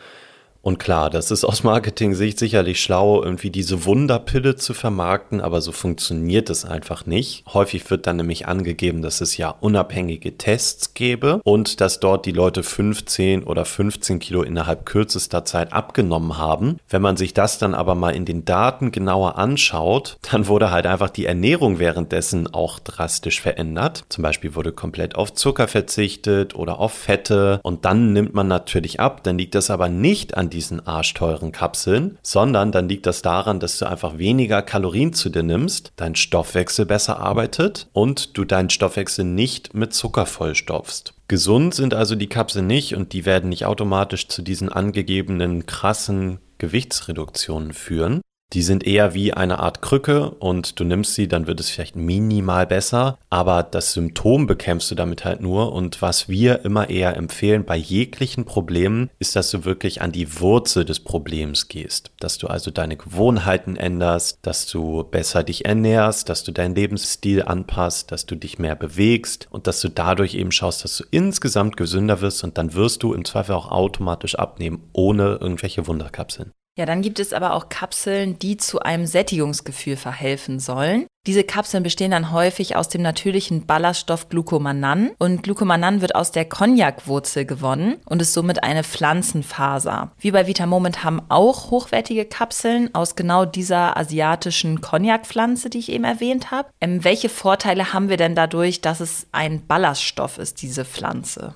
Und 0.62 0.79
klar, 0.79 1.11
das 1.11 1.31
ist 1.32 1.44
aus 1.44 1.64
Marketing-Sicht 1.64 2.38
sicherlich 2.38 2.81
schlau, 2.81 3.23
irgendwie 3.23 3.50
diese 3.50 3.85
Wunderpille 3.85 4.54
zu 4.57 4.75
vermarkten, 4.75 5.40
aber 5.40 5.61
so 5.61 5.73
funktioniert 5.73 6.50
es 6.50 6.64
einfach 6.64 7.04
nicht. 7.04 7.45
Häufig 7.52 7.90
wird 7.90 8.07
dann 8.07 8.16
nämlich 8.16 8.47
angegeben, 8.47 9.02
dass 9.02 9.21
es 9.21 9.37
ja 9.37 9.50
unabhängige 9.50 10.38
Tests 10.38 10.95
gäbe 10.95 11.40
und 11.45 11.81
dass 11.81 11.99
dort 11.99 12.26
die 12.26 12.33
Leute 12.33 12.62
15 12.62 13.42
oder 13.42 13.64
15 13.64 14.21
Kilo 14.21 14.42
innerhalb 14.42 14.87
kürzester 14.87 15.45
Zeit 15.45 15.73
abgenommen 15.73 16.38
haben. 16.38 16.78
Wenn 16.88 17.02
man 17.02 17.16
sich 17.16 17.35
das 17.35 17.59
dann 17.59 17.75
aber 17.75 17.97
mal 17.97 18.14
in 18.14 18.25
den 18.25 18.45
Daten 18.45 18.92
genauer 18.92 19.37
anschaut, 19.38 20.16
dann 20.31 20.47
wurde 20.47 20.71
halt 20.71 20.87
einfach 20.87 21.11
die 21.11 21.26
Ernährung 21.26 21.81
währenddessen 21.81 22.52
auch 22.54 22.78
drastisch 22.78 23.40
verändert. 23.40 24.04
Zum 24.09 24.23
Beispiel 24.23 24.54
wurde 24.54 24.71
komplett 24.71 25.16
auf 25.16 25.35
Zucker 25.35 25.66
verzichtet 25.66 26.54
oder 26.54 26.78
auf 26.78 26.92
Fette 26.92 27.59
und 27.64 27.85
dann 27.85 28.12
nimmt 28.12 28.33
man 28.33 28.47
natürlich 28.47 29.00
ab. 29.00 29.25
Dann 29.25 29.38
liegt 29.38 29.57
das 29.57 29.69
aber 29.69 29.88
nicht 29.88 30.37
an 30.37 30.51
diesen 30.52 30.87
arschteuren 30.87 31.50
Kapseln, 31.50 32.18
sondern 32.23 32.73
dann 32.73 32.88
liegt 32.88 33.06
das 33.06 33.23
daran, 33.23 33.61
dass 33.61 33.78
du 33.78 33.87
einfach 33.87 34.18
weniger 34.18 34.62
Kalorien 34.62 35.12
zu 35.12 35.30
dir 35.30 35.42
nimmst, 35.42 35.92
dein 35.97 36.14
Stoffwechsel 36.14 36.87
besser 36.87 37.18
arbeitet 37.18 37.88
und 37.92 38.37
du 38.37 38.44
deinen 38.44 38.71
Stoffwechsel 38.71 39.25
nicht 39.25 39.75
mit 39.75 39.94
Zucker 39.94 40.26
vollstopfst. 40.26 41.14
Gesund 41.28 41.75
sind 41.75 41.94
also 41.94 42.14
die 42.14 42.28
Kapseln 42.28 42.66
nicht 42.66 42.94
und 42.94 43.12
die 43.14 43.25
werden 43.25 43.49
nicht 43.49 43.64
automatisch 43.64 44.28
zu 44.28 44.42
diesen 44.42 44.68
angegebenen 44.68 45.66
krassen 45.66 46.38
Gewichtsreduktionen 46.59 47.73
führen. 47.73 48.21
Die 48.52 48.62
sind 48.62 48.87
eher 48.87 49.14
wie 49.14 49.32
eine 49.32 49.61
Art 49.61 49.80
Krücke 49.80 50.30
und 50.30 50.78
du 50.78 50.85
nimmst 50.85 51.14
sie, 51.14 51.26
dann 51.26 51.47
wird 51.47 51.59
es 51.59 51.71
vielleicht 51.71 51.97
minimal 51.97 52.66
besser, 52.66 53.18
aber 53.30 53.62
das 53.62 53.94
Symptom 53.94 54.47
bekämpfst 54.47 54.90
du 54.90 54.94
damit 54.94 55.25
halt 55.25 55.40
nur. 55.40 55.73
Und 55.73 56.02
was 56.02 56.28
wir 56.28 56.64
immer 56.64 56.90
eher 56.90 57.16
empfehlen 57.16 57.64
bei 57.64 57.76
jeglichen 57.76 58.44
Problemen, 58.44 59.09
ist, 59.18 59.37
dass 59.37 59.50
du 59.50 59.64
wirklich 59.64 60.02
an 60.02 60.12
die 60.12 60.40
Wurzel 60.40 60.85
des 60.85 61.00
Problems 61.00 61.68
gehst. 61.68 62.11
Dass 62.21 62.37
du 62.37 62.49
also 62.49 62.71
deine 62.71 62.99
Gewohnheiten 62.99 63.76
änderst, 63.76 64.38
dass 64.42 64.66
du 64.66 65.02
besser 65.04 65.44
dich 65.44 65.64
ernährst, 65.64 66.28
dass 66.28 66.44
du 66.44 66.52
deinen 66.52 66.75
Lebensstil 66.75 67.42
anpasst, 67.42 68.12
dass 68.12 68.26
du 68.26 68.35
dich 68.35 68.59
mehr 68.59 68.76
bewegst 68.76 69.49
und 69.50 69.66
dass 69.66 69.80
du 69.80 69.88
dadurch 69.88 70.35
eben 70.35 70.52
schaust, 70.52 70.85
dass 70.85 70.99
du 70.99 71.04
insgesamt 71.11 71.78
gesünder 71.78 72.21
wirst 72.21 72.44
und 72.44 72.59
dann 72.59 72.75
wirst 72.75 73.02
du 73.02 73.14
im 73.14 73.25
Zweifel 73.25 73.54
auch 73.54 73.71
automatisch 73.71 74.35
abnehmen, 74.35 74.82
ohne 74.92 75.38
irgendwelche 75.40 75.87
Wunderkapseln. 75.87 76.52
Ja, 76.79 76.87
dann 76.87 77.02
gibt 77.02 77.21
es 77.21 77.35
aber 77.35 77.52
auch 77.52 77.69
Kapseln, 77.69 78.38
die 78.38 78.57
zu 78.57 78.81
einem 78.81 79.07
Sättigungsgefühl 79.07 79.97
verhelfen 79.97 80.59
sollen. 80.59 81.07
Diese 81.26 81.45
Kapseln 81.45 81.83
bestehen 81.83 82.11
dann 82.12 82.33
häufig 82.33 82.76
aus 82.76 82.88
dem 82.88 83.02
natürlichen 83.02 83.67
Ballaststoff 83.67 84.31
Glucomanan 84.31 85.11
und 85.19 85.43
Glucomanan 85.43 86.00
wird 86.00 86.14
aus 86.14 86.33
der 86.33 86.47
Cognac-Wurzel 86.47 87.45
gewonnen 87.45 87.99
und 88.07 88.23
ist 88.23 88.33
somit 88.33 88.64
eine 88.64 88.83
Pflanzenfaser. 88.85 90.12
Wir 90.19 90.33
bei 90.33 90.47
Vitamoment 90.47 91.05
haben 91.05 91.21
auch 91.29 91.71
hochwertige 91.71 92.25
Kapseln 92.25 92.93
aus 92.95 93.17
genau 93.17 93.45
dieser 93.45 93.97
asiatischen 93.99 94.81
Cognac-Pflanze, 94.81 95.69
die 95.69 95.79
ich 95.79 95.93
eben 95.93 96.05
erwähnt 96.05 96.50
habe. 96.50 96.71
Ähm, 96.81 97.05
welche 97.05 97.29
Vorteile 97.29 97.93
haben 97.93 98.09
wir 98.09 98.17
denn 98.17 98.35
dadurch, 98.35 98.81
dass 98.81 99.00
es 99.00 99.26
ein 99.31 99.67
Ballaststoff 99.67 100.38
ist, 100.38 100.62
diese 100.62 100.87
Pflanze? 100.87 101.55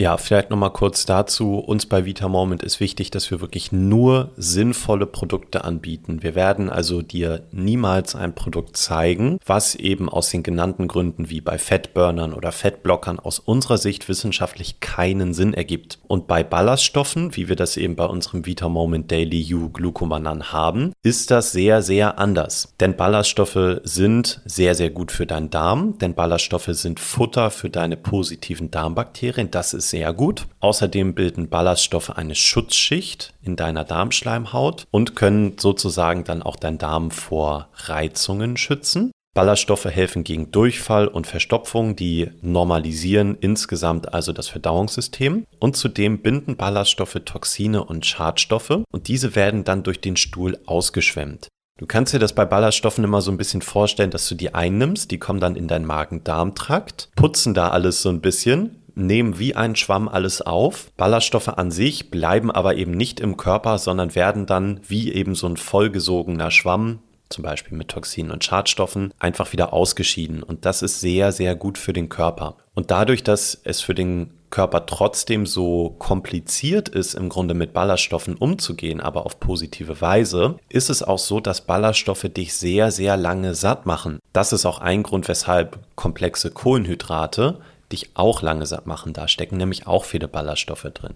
Ja, 0.00 0.16
vielleicht 0.16 0.48
nochmal 0.48 0.72
kurz 0.72 1.04
dazu. 1.04 1.58
Uns 1.58 1.84
bei 1.84 2.06
Vita 2.06 2.26
Moment 2.26 2.62
ist 2.62 2.80
wichtig, 2.80 3.10
dass 3.10 3.30
wir 3.30 3.42
wirklich 3.42 3.70
nur 3.70 4.30
sinnvolle 4.38 5.04
Produkte 5.04 5.62
anbieten. 5.62 6.22
Wir 6.22 6.34
werden 6.34 6.70
also 6.70 7.02
dir 7.02 7.42
niemals 7.52 8.14
ein 8.14 8.34
Produkt 8.34 8.78
zeigen, 8.78 9.38
was 9.44 9.74
eben 9.74 10.08
aus 10.08 10.30
den 10.30 10.42
genannten 10.42 10.88
Gründen 10.88 11.28
wie 11.28 11.42
bei 11.42 11.58
Fettburnern 11.58 12.32
oder 12.32 12.50
Fettblockern 12.50 13.18
aus 13.18 13.40
unserer 13.40 13.76
Sicht 13.76 14.08
wissenschaftlich 14.08 14.80
keinen 14.80 15.34
Sinn 15.34 15.52
ergibt. 15.52 15.98
Und 16.08 16.26
bei 16.26 16.44
Ballaststoffen, 16.44 17.36
wie 17.36 17.50
wir 17.50 17.56
das 17.56 17.76
eben 17.76 17.94
bei 17.94 18.06
unserem 18.06 18.46
Vita 18.46 18.70
Moment 18.70 19.10
Daily 19.10 19.54
U 19.54 19.68
Glucomanan 19.68 20.50
haben, 20.50 20.94
ist 21.02 21.30
das 21.30 21.52
sehr, 21.52 21.82
sehr 21.82 22.18
anders. 22.18 22.72
Denn 22.80 22.96
Ballaststoffe 22.96 23.80
sind 23.84 24.40
sehr, 24.46 24.74
sehr 24.74 24.88
gut 24.88 25.12
für 25.12 25.26
deinen 25.26 25.50
Darm, 25.50 25.98
denn 25.98 26.14
Ballaststoffe 26.14 26.70
sind 26.70 27.00
Futter 27.00 27.50
für 27.50 27.68
deine 27.68 27.98
positiven 27.98 28.70
Darmbakterien. 28.70 29.50
Das 29.50 29.74
ist 29.74 29.89
sehr 29.90 30.12
gut. 30.12 30.46
Außerdem 30.60 31.14
bilden 31.14 31.48
Ballaststoffe 31.48 32.10
eine 32.10 32.34
Schutzschicht 32.34 33.34
in 33.42 33.56
deiner 33.56 33.84
Darmschleimhaut 33.84 34.86
und 34.90 35.16
können 35.16 35.58
sozusagen 35.58 36.24
dann 36.24 36.42
auch 36.42 36.56
deinen 36.56 36.78
Darm 36.78 37.10
vor 37.10 37.68
Reizungen 37.74 38.56
schützen. 38.56 39.12
Ballaststoffe 39.32 39.84
helfen 39.84 40.24
gegen 40.24 40.50
Durchfall 40.50 41.06
und 41.06 41.26
Verstopfung, 41.26 41.94
die 41.94 42.30
normalisieren 42.42 43.36
insgesamt 43.40 44.12
also 44.12 44.32
das 44.32 44.48
Verdauungssystem 44.48 45.46
und 45.60 45.76
zudem 45.76 46.20
binden 46.20 46.56
Ballaststoffe 46.56 47.20
Toxine 47.24 47.84
und 47.84 48.04
Schadstoffe 48.04 48.82
und 48.90 49.06
diese 49.06 49.36
werden 49.36 49.62
dann 49.62 49.84
durch 49.84 50.00
den 50.00 50.16
Stuhl 50.16 50.58
ausgeschwemmt. 50.66 51.46
Du 51.80 51.86
kannst 51.86 52.12
dir 52.12 52.18
das 52.18 52.34
bei 52.34 52.44
Ballaststoffen 52.44 53.04
immer 53.04 53.22
so 53.22 53.30
ein 53.30 53.38
bisschen 53.38 53.62
vorstellen, 53.62 54.10
dass 54.10 54.28
du 54.28 54.34
die 54.34 54.52
einnimmst, 54.52 55.10
die 55.10 55.18
kommen 55.18 55.40
dann 55.40 55.56
in 55.56 55.66
deinen 55.66 55.86
Magen-Darm-Trakt, 55.86 57.08
putzen 57.16 57.54
da 57.54 57.70
alles 57.70 58.02
so 58.02 58.10
ein 58.10 58.20
bisschen, 58.20 58.79
nehmen 58.94 59.38
wie 59.38 59.54
ein 59.56 59.76
Schwamm 59.76 60.08
alles 60.08 60.42
auf. 60.42 60.90
Ballaststoffe 60.96 61.48
an 61.48 61.70
sich 61.70 62.10
bleiben 62.10 62.50
aber 62.50 62.76
eben 62.76 62.92
nicht 62.92 63.20
im 63.20 63.36
Körper, 63.36 63.78
sondern 63.78 64.14
werden 64.14 64.46
dann 64.46 64.80
wie 64.86 65.12
eben 65.12 65.34
so 65.34 65.46
ein 65.46 65.56
vollgesogener 65.56 66.50
Schwamm 66.50 67.00
zum 67.30 67.44
Beispiel 67.44 67.78
mit 67.78 67.88
Toxinen 67.88 68.32
und 68.32 68.44
Schadstoffen, 68.44 69.14
einfach 69.18 69.52
wieder 69.52 69.72
ausgeschieden. 69.72 70.42
Und 70.42 70.66
das 70.66 70.82
ist 70.82 71.00
sehr, 71.00 71.32
sehr 71.32 71.54
gut 71.54 71.78
für 71.78 71.92
den 71.92 72.08
Körper. 72.08 72.56
Und 72.74 72.90
dadurch, 72.90 73.22
dass 73.22 73.58
es 73.64 73.80
für 73.80 73.94
den 73.94 74.32
Körper 74.50 74.84
trotzdem 74.86 75.46
so 75.46 75.94
kompliziert 75.98 76.88
ist, 76.88 77.14
im 77.14 77.28
Grunde 77.28 77.54
mit 77.54 77.72
Ballaststoffen 77.72 78.34
umzugehen, 78.34 79.00
aber 79.00 79.24
auf 79.24 79.38
positive 79.38 80.00
Weise, 80.00 80.56
ist 80.68 80.90
es 80.90 81.04
auch 81.04 81.20
so, 81.20 81.38
dass 81.38 81.60
Ballaststoffe 81.60 82.26
dich 82.28 82.54
sehr, 82.54 82.90
sehr 82.90 83.16
lange 83.16 83.54
satt 83.54 83.86
machen. 83.86 84.18
Das 84.32 84.52
ist 84.52 84.66
auch 84.66 84.80
ein 84.80 85.04
Grund, 85.04 85.28
weshalb 85.28 85.78
komplexe 85.94 86.50
Kohlenhydrate 86.50 87.60
dich 87.92 88.10
auch 88.14 88.42
lange 88.42 88.66
satt 88.66 88.86
machen. 88.86 89.12
Da 89.12 89.28
stecken 89.28 89.56
nämlich 89.56 89.86
auch 89.86 90.04
viele 90.04 90.28
Ballaststoffe 90.28 90.88
drin. 90.94 91.14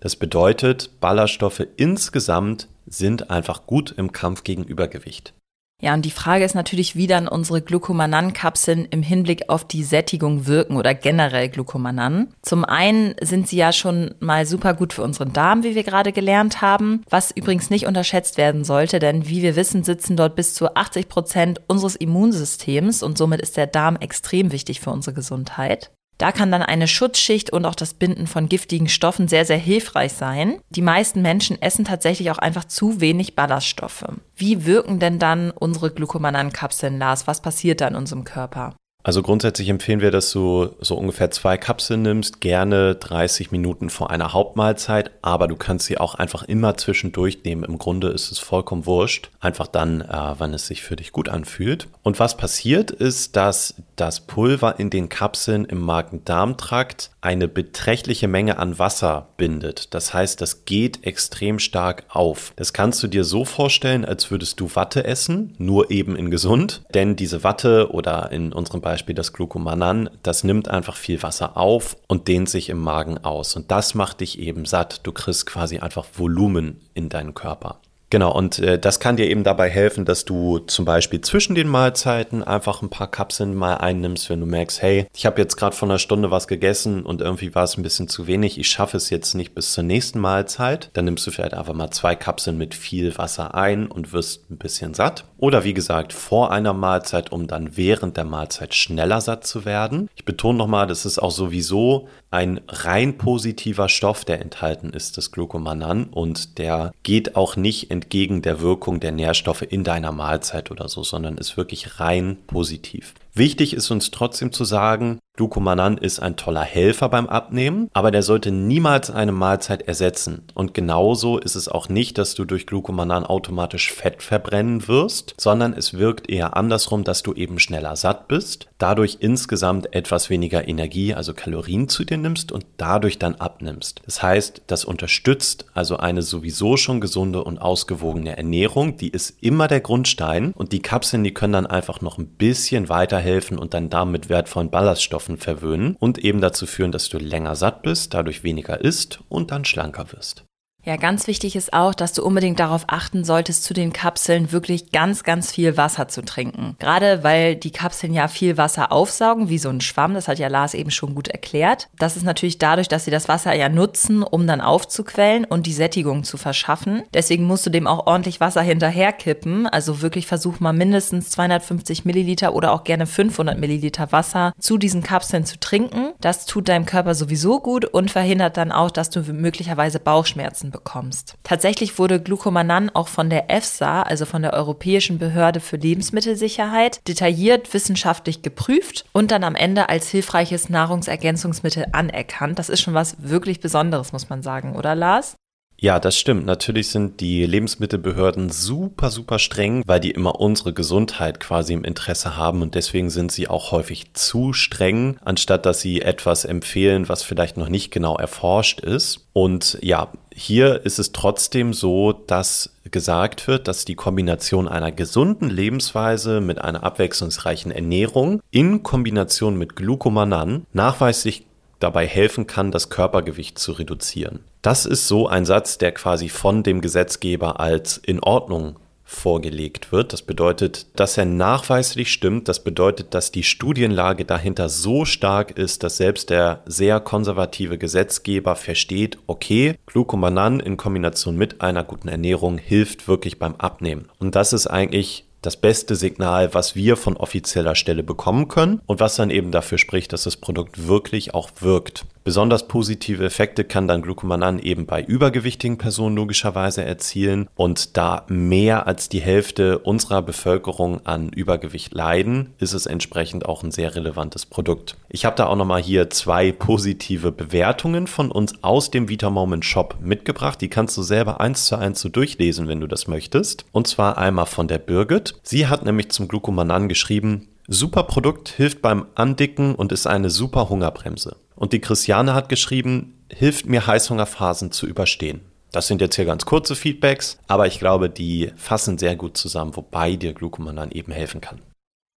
Das 0.00 0.16
bedeutet, 0.16 0.90
Ballaststoffe 1.00 1.66
insgesamt 1.76 2.68
sind 2.86 3.30
einfach 3.30 3.66
gut 3.66 3.92
im 3.96 4.12
Kampf 4.12 4.44
gegen 4.44 4.64
Übergewicht. 4.64 5.34
Ja, 5.82 5.94
und 5.94 6.04
die 6.04 6.10
Frage 6.10 6.44
ist 6.44 6.54
natürlich, 6.54 6.94
wie 6.94 7.06
dann 7.06 7.26
unsere 7.26 7.62
Glucomanan-Kapseln 7.62 8.86
im 8.90 9.02
Hinblick 9.02 9.48
auf 9.48 9.66
die 9.66 9.82
Sättigung 9.82 10.46
wirken 10.46 10.76
oder 10.76 10.94
generell 10.94 11.48
Glucomanan. 11.48 12.34
Zum 12.42 12.66
einen 12.66 13.14
sind 13.22 13.48
sie 13.48 13.56
ja 13.56 13.72
schon 13.72 14.14
mal 14.20 14.44
super 14.44 14.74
gut 14.74 14.92
für 14.92 15.02
unseren 15.02 15.32
Darm, 15.32 15.62
wie 15.62 15.74
wir 15.74 15.82
gerade 15.82 16.12
gelernt 16.12 16.60
haben, 16.60 17.02
was 17.08 17.30
übrigens 17.30 17.70
nicht 17.70 17.86
unterschätzt 17.86 18.36
werden 18.36 18.64
sollte, 18.64 18.98
denn 18.98 19.26
wie 19.26 19.40
wir 19.40 19.56
wissen, 19.56 19.82
sitzen 19.82 20.18
dort 20.18 20.36
bis 20.36 20.52
zu 20.52 20.74
80 20.74 21.08
Prozent 21.08 21.60
unseres 21.66 21.96
Immunsystems 21.96 23.02
und 23.02 23.16
somit 23.16 23.40
ist 23.40 23.56
der 23.56 23.66
Darm 23.66 23.96
extrem 23.96 24.52
wichtig 24.52 24.80
für 24.80 24.90
unsere 24.90 25.14
Gesundheit. 25.14 25.90
Da 26.20 26.32
kann 26.32 26.52
dann 26.52 26.62
eine 26.62 26.86
Schutzschicht 26.86 27.50
und 27.50 27.64
auch 27.64 27.74
das 27.74 27.94
Binden 27.94 28.26
von 28.26 28.46
giftigen 28.46 28.90
Stoffen 28.90 29.26
sehr, 29.26 29.46
sehr 29.46 29.56
hilfreich 29.56 30.12
sein. 30.12 30.60
Die 30.68 30.82
meisten 30.82 31.22
Menschen 31.22 31.60
essen 31.62 31.86
tatsächlich 31.86 32.30
auch 32.30 32.36
einfach 32.36 32.66
zu 32.66 33.00
wenig 33.00 33.34
Ballaststoffe. 33.34 34.04
Wie 34.36 34.66
wirken 34.66 34.98
denn 34.98 35.18
dann 35.18 35.50
unsere 35.50 35.90
Glucomanan-Kapseln, 35.90 36.98
Lars? 36.98 37.26
Was 37.26 37.40
passiert 37.40 37.80
da 37.80 37.88
in 37.88 37.94
unserem 37.94 38.24
Körper? 38.24 38.74
Also 39.02 39.22
grundsätzlich 39.22 39.68
empfehlen 39.68 40.00
wir, 40.00 40.10
dass 40.10 40.30
du 40.30 40.70
so 40.80 40.94
ungefähr 40.96 41.30
zwei 41.30 41.56
Kapseln 41.56 42.02
nimmst, 42.02 42.40
gerne 42.40 42.94
30 42.94 43.50
Minuten 43.50 43.88
vor 43.88 44.10
einer 44.10 44.32
Hauptmahlzeit, 44.32 45.10
aber 45.22 45.48
du 45.48 45.56
kannst 45.56 45.86
sie 45.86 45.98
auch 45.98 46.14
einfach 46.14 46.42
immer 46.42 46.76
zwischendurch 46.76 47.40
nehmen. 47.44 47.64
Im 47.64 47.78
Grunde 47.78 48.08
ist 48.08 48.30
es 48.30 48.38
vollkommen 48.38 48.84
wurscht, 48.84 49.30
einfach 49.40 49.68
dann, 49.68 50.02
äh, 50.02 50.34
wann 50.36 50.52
es 50.52 50.66
sich 50.66 50.82
für 50.82 50.96
dich 50.96 51.12
gut 51.12 51.28
anfühlt. 51.28 51.88
Und 52.02 52.20
was 52.20 52.36
passiert 52.36 52.90
ist, 52.90 53.36
dass 53.36 53.74
das 53.96 54.20
Pulver 54.20 54.78
in 54.78 54.90
den 54.90 55.08
Kapseln 55.08 55.64
im 55.64 55.80
Magen-Darm-Trakt 55.80 57.10
eine 57.20 57.48
beträchtliche 57.48 58.28
Menge 58.28 58.58
an 58.58 58.78
Wasser 58.78 59.28
bindet. 59.36 59.94
Das 59.94 60.14
heißt, 60.14 60.40
das 60.40 60.64
geht 60.64 61.04
extrem 61.04 61.58
stark 61.58 62.04
auf. 62.08 62.52
Das 62.56 62.72
kannst 62.72 63.02
du 63.02 63.08
dir 63.08 63.24
so 63.24 63.44
vorstellen, 63.44 64.04
als 64.04 64.30
würdest 64.30 64.60
du 64.60 64.74
Watte 64.74 65.04
essen, 65.04 65.54
nur 65.58 65.90
eben 65.90 66.16
in 66.16 66.30
gesund, 66.30 66.82
denn 66.94 67.16
diese 67.16 67.44
Watte 67.44 67.90
oder 67.92 68.32
in 68.32 68.52
unserem 68.52 68.80
Beispiel 68.80 69.14
das 69.14 69.32
Glucomanan, 69.32 70.08
das 70.22 70.44
nimmt 70.44 70.68
einfach 70.68 70.96
viel 70.96 71.22
Wasser 71.22 71.56
auf 71.56 71.96
und 72.08 72.28
dehnt 72.28 72.48
sich 72.48 72.70
im 72.70 72.78
Magen 72.78 73.18
aus 73.18 73.56
und 73.56 73.70
das 73.70 73.94
macht 73.94 74.20
dich 74.20 74.38
eben 74.38 74.64
satt. 74.64 75.00
Du 75.06 75.12
kriegst 75.12 75.46
quasi 75.46 75.78
einfach 75.78 76.06
Volumen 76.16 76.80
in 76.94 77.08
deinen 77.08 77.34
Körper. 77.34 77.80
Genau, 78.10 78.32
und 78.32 78.58
äh, 78.58 78.76
das 78.76 78.98
kann 78.98 79.16
dir 79.16 79.30
eben 79.30 79.44
dabei 79.44 79.70
helfen, 79.70 80.04
dass 80.04 80.24
du 80.24 80.58
zum 80.58 80.84
Beispiel 80.84 81.20
zwischen 81.20 81.54
den 81.54 81.68
Mahlzeiten 81.68 82.42
einfach 82.42 82.82
ein 82.82 82.90
paar 82.90 83.08
Kapseln 83.08 83.54
mal 83.54 83.74
einnimmst, 83.74 84.28
wenn 84.28 84.40
du 84.40 84.46
merkst, 84.46 84.82
hey, 84.82 85.06
ich 85.14 85.26
habe 85.26 85.40
jetzt 85.40 85.56
gerade 85.56 85.76
vor 85.76 85.88
einer 85.88 86.00
Stunde 86.00 86.32
was 86.32 86.48
gegessen 86.48 87.04
und 87.04 87.20
irgendwie 87.20 87.54
war 87.54 87.62
es 87.62 87.78
ein 87.78 87.84
bisschen 87.84 88.08
zu 88.08 88.26
wenig, 88.26 88.58
ich 88.58 88.68
schaffe 88.68 88.96
es 88.96 89.10
jetzt 89.10 89.34
nicht 89.34 89.54
bis 89.54 89.72
zur 89.72 89.84
nächsten 89.84 90.18
Mahlzeit. 90.18 90.90
Dann 90.94 91.04
nimmst 91.04 91.24
du 91.24 91.30
vielleicht 91.30 91.54
einfach 91.54 91.74
mal 91.74 91.92
zwei 91.92 92.16
Kapseln 92.16 92.58
mit 92.58 92.74
viel 92.74 93.16
Wasser 93.16 93.54
ein 93.54 93.86
und 93.86 94.12
wirst 94.12 94.50
ein 94.50 94.58
bisschen 94.58 94.92
satt. 94.92 95.24
Oder 95.38 95.62
wie 95.62 95.74
gesagt, 95.74 96.12
vor 96.12 96.50
einer 96.50 96.72
Mahlzeit, 96.72 97.30
um 97.30 97.46
dann 97.46 97.76
während 97.76 98.16
der 98.16 98.24
Mahlzeit 98.24 98.74
schneller 98.74 99.20
satt 99.20 99.46
zu 99.46 99.64
werden. 99.64 100.10
Ich 100.16 100.24
betone 100.24 100.58
nochmal, 100.58 100.88
das 100.88 101.06
ist 101.06 101.20
auch 101.20 101.30
sowieso 101.30 102.08
ein 102.30 102.60
rein 102.68 103.18
positiver 103.18 103.88
Stoff, 103.88 104.24
der 104.24 104.40
enthalten 104.40 104.90
ist, 104.90 105.16
das 105.16 105.32
Glucomanan, 105.32 106.04
und 106.04 106.58
der 106.58 106.92
geht 107.02 107.34
auch 107.34 107.56
nicht 107.56 107.90
entgegen 107.90 108.40
der 108.42 108.60
Wirkung 108.60 109.00
der 109.00 109.12
Nährstoffe 109.12 109.62
in 109.62 109.82
deiner 109.82 110.12
Mahlzeit 110.12 110.70
oder 110.70 110.88
so, 110.88 111.02
sondern 111.02 111.38
ist 111.38 111.56
wirklich 111.56 111.98
rein 111.98 112.36
positiv. 112.46 113.14
Wichtig 113.32 113.74
ist 113.74 113.90
uns 113.90 114.10
trotzdem 114.10 114.52
zu 114.52 114.64
sagen, 114.64 115.20
Glucomanan 115.40 115.96
ist 115.96 116.20
ein 116.20 116.36
toller 116.36 116.60
Helfer 116.62 117.08
beim 117.08 117.26
Abnehmen, 117.26 117.88
aber 117.94 118.10
der 118.10 118.22
sollte 118.22 118.50
niemals 118.50 119.10
eine 119.10 119.32
Mahlzeit 119.32 119.88
ersetzen. 119.88 120.42
Und 120.52 120.74
genauso 120.74 121.38
ist 121.38 121.54
es 121.54 121.66
auch 121.66 121.88
nicht, 121.88 122.18
dass 122.18 122.34
du 122.34 122.44
durch 122.44 122.66
Glucomanan 122.66 123.24
automatisch 123.24 123.90
Fett 123.90 124.22
verbrennen 124.22 124.86
wirst, 124.86 125.34
sondern 125.38 125.72
es 125.72 125.94
wirkt 125.94 126.28
eher 126.28 126.58
andersrum, 126.58 127.04
dass 127.04 127.22
du 127.22 127.32
eben 127.32 127.58
schneller 127.58 127.96
satt 127.96 128.28
bist, 128.28 128.68
dadurch 128.76 129.18
insgesamt 129.20 129.94
etwas 129.94 130.28
weniger 130.28 130.68
Energie, 130.68 131.14
also 131.14 131.32
Kalorien 131.32 131.88
zu 131.88 132.04
dir 132.04 132.18
nimmst 132.18 132.52
und 132.52 132.66
dadurch 132.76 133.18
dann 133.18 133.36
abnimmst. 133.36 134.02
Das 134.04 134.22
heißt, 134.22 134.62
das 134.66 134.84
unterstützt 134.84 135.64
also 135.72 135.96
eine 135.96 136.20
sowieso 136.20 136.76
schon 136.76 137.00
gesunde 137.00 137.44
und 137.44 137.62
ausgewogene 137.62 138.36
Ernährung, 138.36 138.98
die 138.98 139.08
ist 139.08 139.38
immer 139.40 139.68
der 139.68 139.80
Grundstein 139.80 140.52
und 140.52 140.72
die 140.72 140.82
Kapseln, 140.82 141.24
die 141.24 141.32
können 141.32 141.54
dann 141.54 141.66
einfach 141.66 142.02
noch 142.02 142.18
ein 142.18 142.26
bisschen 142.26 142.90
weiterhelfen 143.20 143.58
und 143.58 143.74
dann 143.74 143.90
damit 143.90 144.28
wertvollen 144.28 144.70
Ballaststoffen 144.70 145.36
verwöhnen 145.36 145.96
und 145.98 146.18
eben 146.18 146.40
dazu 146.40 146.66
führen, 146.66 146.92
dass 146.92 147.08
du 147.08 147.18
länger 147.18 147.54
satt 147.54 147.82
bist, 147.82 148.14
dadurch 148.14 148.42
weniger 148.42 148.80
isst 148.80 149.20
und 149.28 149.50
dann 149.50 149.64
schlanker 149.64 150.12
wirst. 150.12 150.44
Ja, 150.82 150.96
ganz 150.96 151.26
wichtig 151.26 151.56
ist 151.56 151.74
auch, 151.74 151.94
dass 151.94 152.14
du 152.14 152.24
unbedingt 152.24 152.58
darauf 152.58 152.84
achten 152.86 153.22
solltest, 153.22 153.64
zu 153.64 153.74
den 153.74 153.92
Kapseln 153.92 154.50
wirklich 154.50 154.92
ganz, 154.92 155.24
ganz 155.24 155.52
viel 155.52 155.76
Wasser 155.76 156.08
zu 156.08 156.22
trinken. 156.22 156.74
Gerade 156.78 157.22
weil 157.22 157.54
die 157.54 157.70
Kapseln 157.70 158.14
ja 158.14 158.28
viel 158.28 158.56
Wasser 158.56 158.90
aufsaugen, 158.90 159.50
wie 159.50 159.58
so 159.58 159.68
ein 159.68 159.82
Schwamm, 159.82 160.14
das 160.14 160.26
hat 160.26 160.38
ja 160.38 160.48
Lars 160.48 160.72
eben 160.72 160.90
schon 160.90 161.14
gut 161.14 161.28
erklärt. 161.28 161.88
Das 161.98 162.16
ist 162.16 162.22
natürlich 162.22 162.56
dadurch, 162.56 162.88
dass 162.88 163.04
sie 163.04 163.10
das 163.10 163.28
Wasser 163.28 163.54
ja 163.54 163.68
nutzen, 163.68 164.22
um 164.22 164.46
dann 164.46 164.62
aufzuquellen 164.62 165.44
und 165.44 165.66
die 165.66 165.74
Sättigung 165.74 166.24
zu 166.24 166.38
verschaffen. 166.38 167.02
Deswegen 167.12 167.44
musst 167.44 167.66
du 167.66 167.70
dem 167.70 167.86
auch 167.86 168.06
ordentlich 168.06 168.40
Wasser 168.40 168.62
hinterherkippen. 168.62 169.66
Also 169.66 170.00
wirklich 170.00 170.26
versuch 170.26 170.60
mal 170.60 170.72
mindestens 170.72 171.28
250 171.30 172.06
Milliliter 172.06 172.54
oder 172.54 172.72
auch 172.72 172.84
gerne 172.84 173.06
500 173.06 173.58
Milliliter 173.58 174.12
Wasser 174.12 174.54
zu 174.58 174.78
diesen 174.78 175.02
Kapseln 175.02 175.44
zu 175.44 175.60
trinken. 175.60 176.12
Das 176.22 176.46
tut 176.46 176.70
deinem 176.70 176.86
Körper 176.86 177.14
sowieso 177.14 177.60
gut 177.60 177.84
und 177.84 178.10
verhindert 178.10 178.56
dann 178.56 178.72
auch, 178.72 178.90
dass 178.90 179.10
du 179.10 179.20
möglicherweise 179.20 180.00
Bauchschmerzen 180.00 180.69
bekommst. 180.70 181.34
Tatsächlich 181.42 181.98
wurde 181.98 182.20
Glucomanan 182.20 182.90
auch 182.90 183.08
von 183.08 183.30
der 183.30 183.50
EFSA, 183.50 184.02
also 184.02 184.24
von 184.24 184.42
der 184.42 184.52
Europäischen 184.52 185.18
Behörde 185.18 185.60
für 185.60 185.76
Lebensmittelsicherheit, 185.76 187.06
detailliert 187.08 187.72
wissenschaftlich 187.72 188.42
geprüft 188.42 189.04
und 189.12 189.30
dann 189.30 189.44
am 189.44 189.54
Ende 189.54 189.88
als 189.88 190.08
hilfreiches 190.08 190.68
Nahrungsergänzungsmittel 190.68 191.86
anerkannt. 191.92 192.58
Das 192.58 192.68
ist 192.68 192.80
schon 192.80 192.94
was 192.94 193.16
wirklich 193.18 193.60
Besonderes, 193.60 194.12
muss 194.12 194.28
man 194.28 194.42
sagen, 194.42 194.76
oder 194.76 194.94
Lars? 194.94 195.36
Ja, 195.82 195.98
das 195.98 196.18
stimmt. 196.18 196.44
Natürlich 196.44 196.90
sind 196.90 197.20
die 197.20 197.46
Lebensmittelbehörden 197.46 198.50
super, 198.50 199.08
super 199.08 199.38
streng, 199.38 199.82
weil 199.86 199.98
die 199.98 200.10
immer 200.10 200.38
unsere 200.38 200.74
Gesundheit 200.74 201.40
quasi 201.40 201.72
im 201.72 201.84
Interesse 201.84 202.36
haben 202.36 202.60
und 202.60 202.74
deswegen 202.74 203.08
sind 203.08 203.32
sie 203.32 203.48
auch 203.48 203.72
häufig 203.72 204.12
zu 204.12 204.52
streng, 204.52 205.18
anstatt 205.24 205.64
dass 205.64 205.80
sie 205.80 206.02
etwas 206.02 206.44
empfehlen, 206.44 207.08
was 207.08 207.22
vielleicht 207.22 207.56
noch 207.56 207.70
nicht 207.70 207.90
genau 207.92 208.18
erforscht 208.18 208.80
ist. 208.80 209.26
Und 209.32 209.78
ja, 209.80 210.12
hier 210.34 210.84
ist 210.84 210.98
es 210.98 211.12
trotzdem 211.12 211.72
so, 211.72 212.12
dass 212.12 212.74
gesagt 212.90 213.46
wird, 213.46 213.66
dass 213.66 213.84
die 213.86 213.94
Kombination 213.94 214.68
einer 214.68 214.92
gesunden 214.92 215.48
Lebensweise 215.48 216.42
mit 216.42 216.60
einer 216.60 216.84
abwechslungsreichen 216.84 217.70
Ernährung 217.70 218.42
in 218.50 218.82
Kombination 218.82 219.56
mit 219.56 219.76
Glucomanan 219.76 220.66
nachweislich 220.72 221.46
dabei 221.80 222.06
helfen 222.06 222.46
kann, 222.46 222.70
das 222.70 222.90
Körpergewicht 222.90 223.58
zu 223.58 223.72
reduzieren. 223.72 224.40
Das 224.62 224.86
ist 224.86 225.08
so 225.08 225.26
ein 225.26 225.44
Satz, 225.44 225.78
der 225.78 225.92
quasi 225.92 226.28
von 226.28 226.62
dem 226.62 226.80
Gesetzgeber 226.80 227.58
als 227.58 227.96
in 227.96 228.22
Ordnung 228.22 228.76
vorgelegt 229.10 229.90
wird. 229.90 230.12
Das 230.12 230.22
bedeutet, 230.22 230.86
dass 230.94 231.18
er 231.18 231.24
nachweislich 231.24 232.12
stimmt. 232.12 232.46
Das 232.46 232.62
bedeutet, 232.62 233.12
dass 233.12 233.32
die 233.32 233.42
Studienlage 233.42 234.24
dahinter 234.24 234.68
so 234.68 235.04
stark 235.04 235.50
ist, 235.50 235.82
dass 235.82 235.96
selbst 235.96 236.30
der 236.30 236.62
sehr 236.64 237.00
konservative 237.00 237.76
Gesetzgeber 237.76 238.54
versteht, 238.54 239.18
okay, 239.26 239.74
Glucomanan 239.86 240.60
in 240.60 240.76
Kombination 240.76 241.36
mit 241.36 241.60
einer 241.60 241.82
guten 241.82 242.06
Ernährung 242.06 242.58
hilft 242.58 243.08
wirklich 243.08 243.40
beim 243.40 243.56
Abnehmen. 243.56 244.08
Und 244.20 244.36
das 244.36 244.52
ist 244.52 244.68
eigentlich 244.68 245.24
das 245.42 245.56
beste 245.56 245.96
Signal, 245.96 246.54
was 246.54 246.74
wir 246.76 246.96
von 246.96 247.16
offizieller 247.16 247.74
Stelle 247.74 248.02
bekommen 248.02 248.48
können 248.48 248.80
und 248.86 249.00
was 249.00 249.16
dann 249.16 249.30
eben 249.30 249.50
dafür 249.50 249.78
spricht, 249.78 250.12
dass 250.12 250.24
das 250.24 250.36
Produkt 250.36 250.86
wirklich 250.86 251.34
auch 251.34 251.50
wirkt. 251.60 252.04
Besonders 252.22 252.68
positive 252.68 253.24
Effekte 253.24 253.64
kann 253.64 253.88
dann 253.88 254.02
Glucomanan 254.02 254.58
eben 254.58 254.84
bei 254.84 255.02
übergewichtigen 255.02 255.78
Personen 255.78 256.16
logischerweise 256.16 256.84
erzielen 256.84 257.48
und 257.56 257.96
da 257.96 258.24
mehr 258.28 258.86
als 258.86 259.08
die 259.08 259.20
Hälfte 259.22 259.78
unserer 259.78 260.20
Bevölkerung 260.20 261.06
an 261.06 261.30
Übergewicht 261.30 261.94
leiden, 261.94 262.52
ist 262.58 262.74
es 262.74 262.84
entsprechend 262.84 263.46
auch 263.46 263.62
ein 263.62 263.70
sehr 263.70 263.96
relevantes 263.96 264.44
Produkt. 264.44 264.96
Ich 265.08 265.24
habe 265.24 265.36
da 265.36 265.46
auch 265.46 265.56
nochmal 265.56 265.82
hier 265.82 266.10
zwei 266.10 266.52
positive 266.52 267.32
Bewertungen 267.32 268.06
von 268.06 268.30
uns 268.30 268.62
aus 268.62 268.90
dem 268.90 269.08
Vita 269.08 269.30
Moment 269.30 269.64
Shop 269.64 269.96
mitgebracht. 270.02 270.60
Die 270.60 270.68
kannst 270.68 270.96
du 270.98 271.02
selber 271.02 271.40
eins 271.40 271.64
zu 271.64 271.76
eins 271.76 272.00
so 272.00 272.10
durchlesen, 272.10 272.68
wenn 272.68 272.80
du 272.80 272.86
das 272.86 273.08
möchtest. 273.08 273.64
Und 273.72 273.88
zwar 273.88 274.18
einmal 274.18 274.46
von 274.46 274.68
der 274.68 274.78
Birgit. 274.78 275.29
Sie 275.42 275.66
hat 275.66 275.84
nämlich 275.84 276.10
zum 276.10 276.28
Glucomanan 276.28 276.88
geschrieben, 276.88 277.48
Super 277.72 278.02
Produkt, 278.02 278.48
hilft 278.48 278.82
beim 278.82 279.06
Andicken 279.14 279.76
und 279.76 279.92
ist 279.92 280.08
eine 280.08 280.28
super 280.28 280.68
Hungerbremse. 280.68 281.36
Und 281.54 281.72
die 281.72 281.80
Christiane 281.80 282.34
hat 282.34 282.48
geschrieben, 282.48 283.14
hilft 283.32 283.66
mir 283.66 283.86
Heißhungerphasen 283.86 284.72
zu 284.72 284.88
überstehen. 284.88 285.42
Das 285.70 285.86
sind 285.86 286.00
jetzt 286.00 286.16
hier 286.16 286.24
ganz 286.24 286.44
kurze 286.46 286.74
Feedbacks, 286.74 287.38
aber 287.46 287.68
ich 287.68 287.78
glaube, 287.78 288.10
die 288.10 288.50
fassen 288.56 288.98
sehr 288.98 289.14
gut 289.14 289.36
zusammen, 289.36 289.76
wobei 289.76 290.16
dir 290.16 290.32
Glucomanan 290.32 290.90
eben 290.90 291.12
helfen 291.12 291.40
kann. 291.40 291.60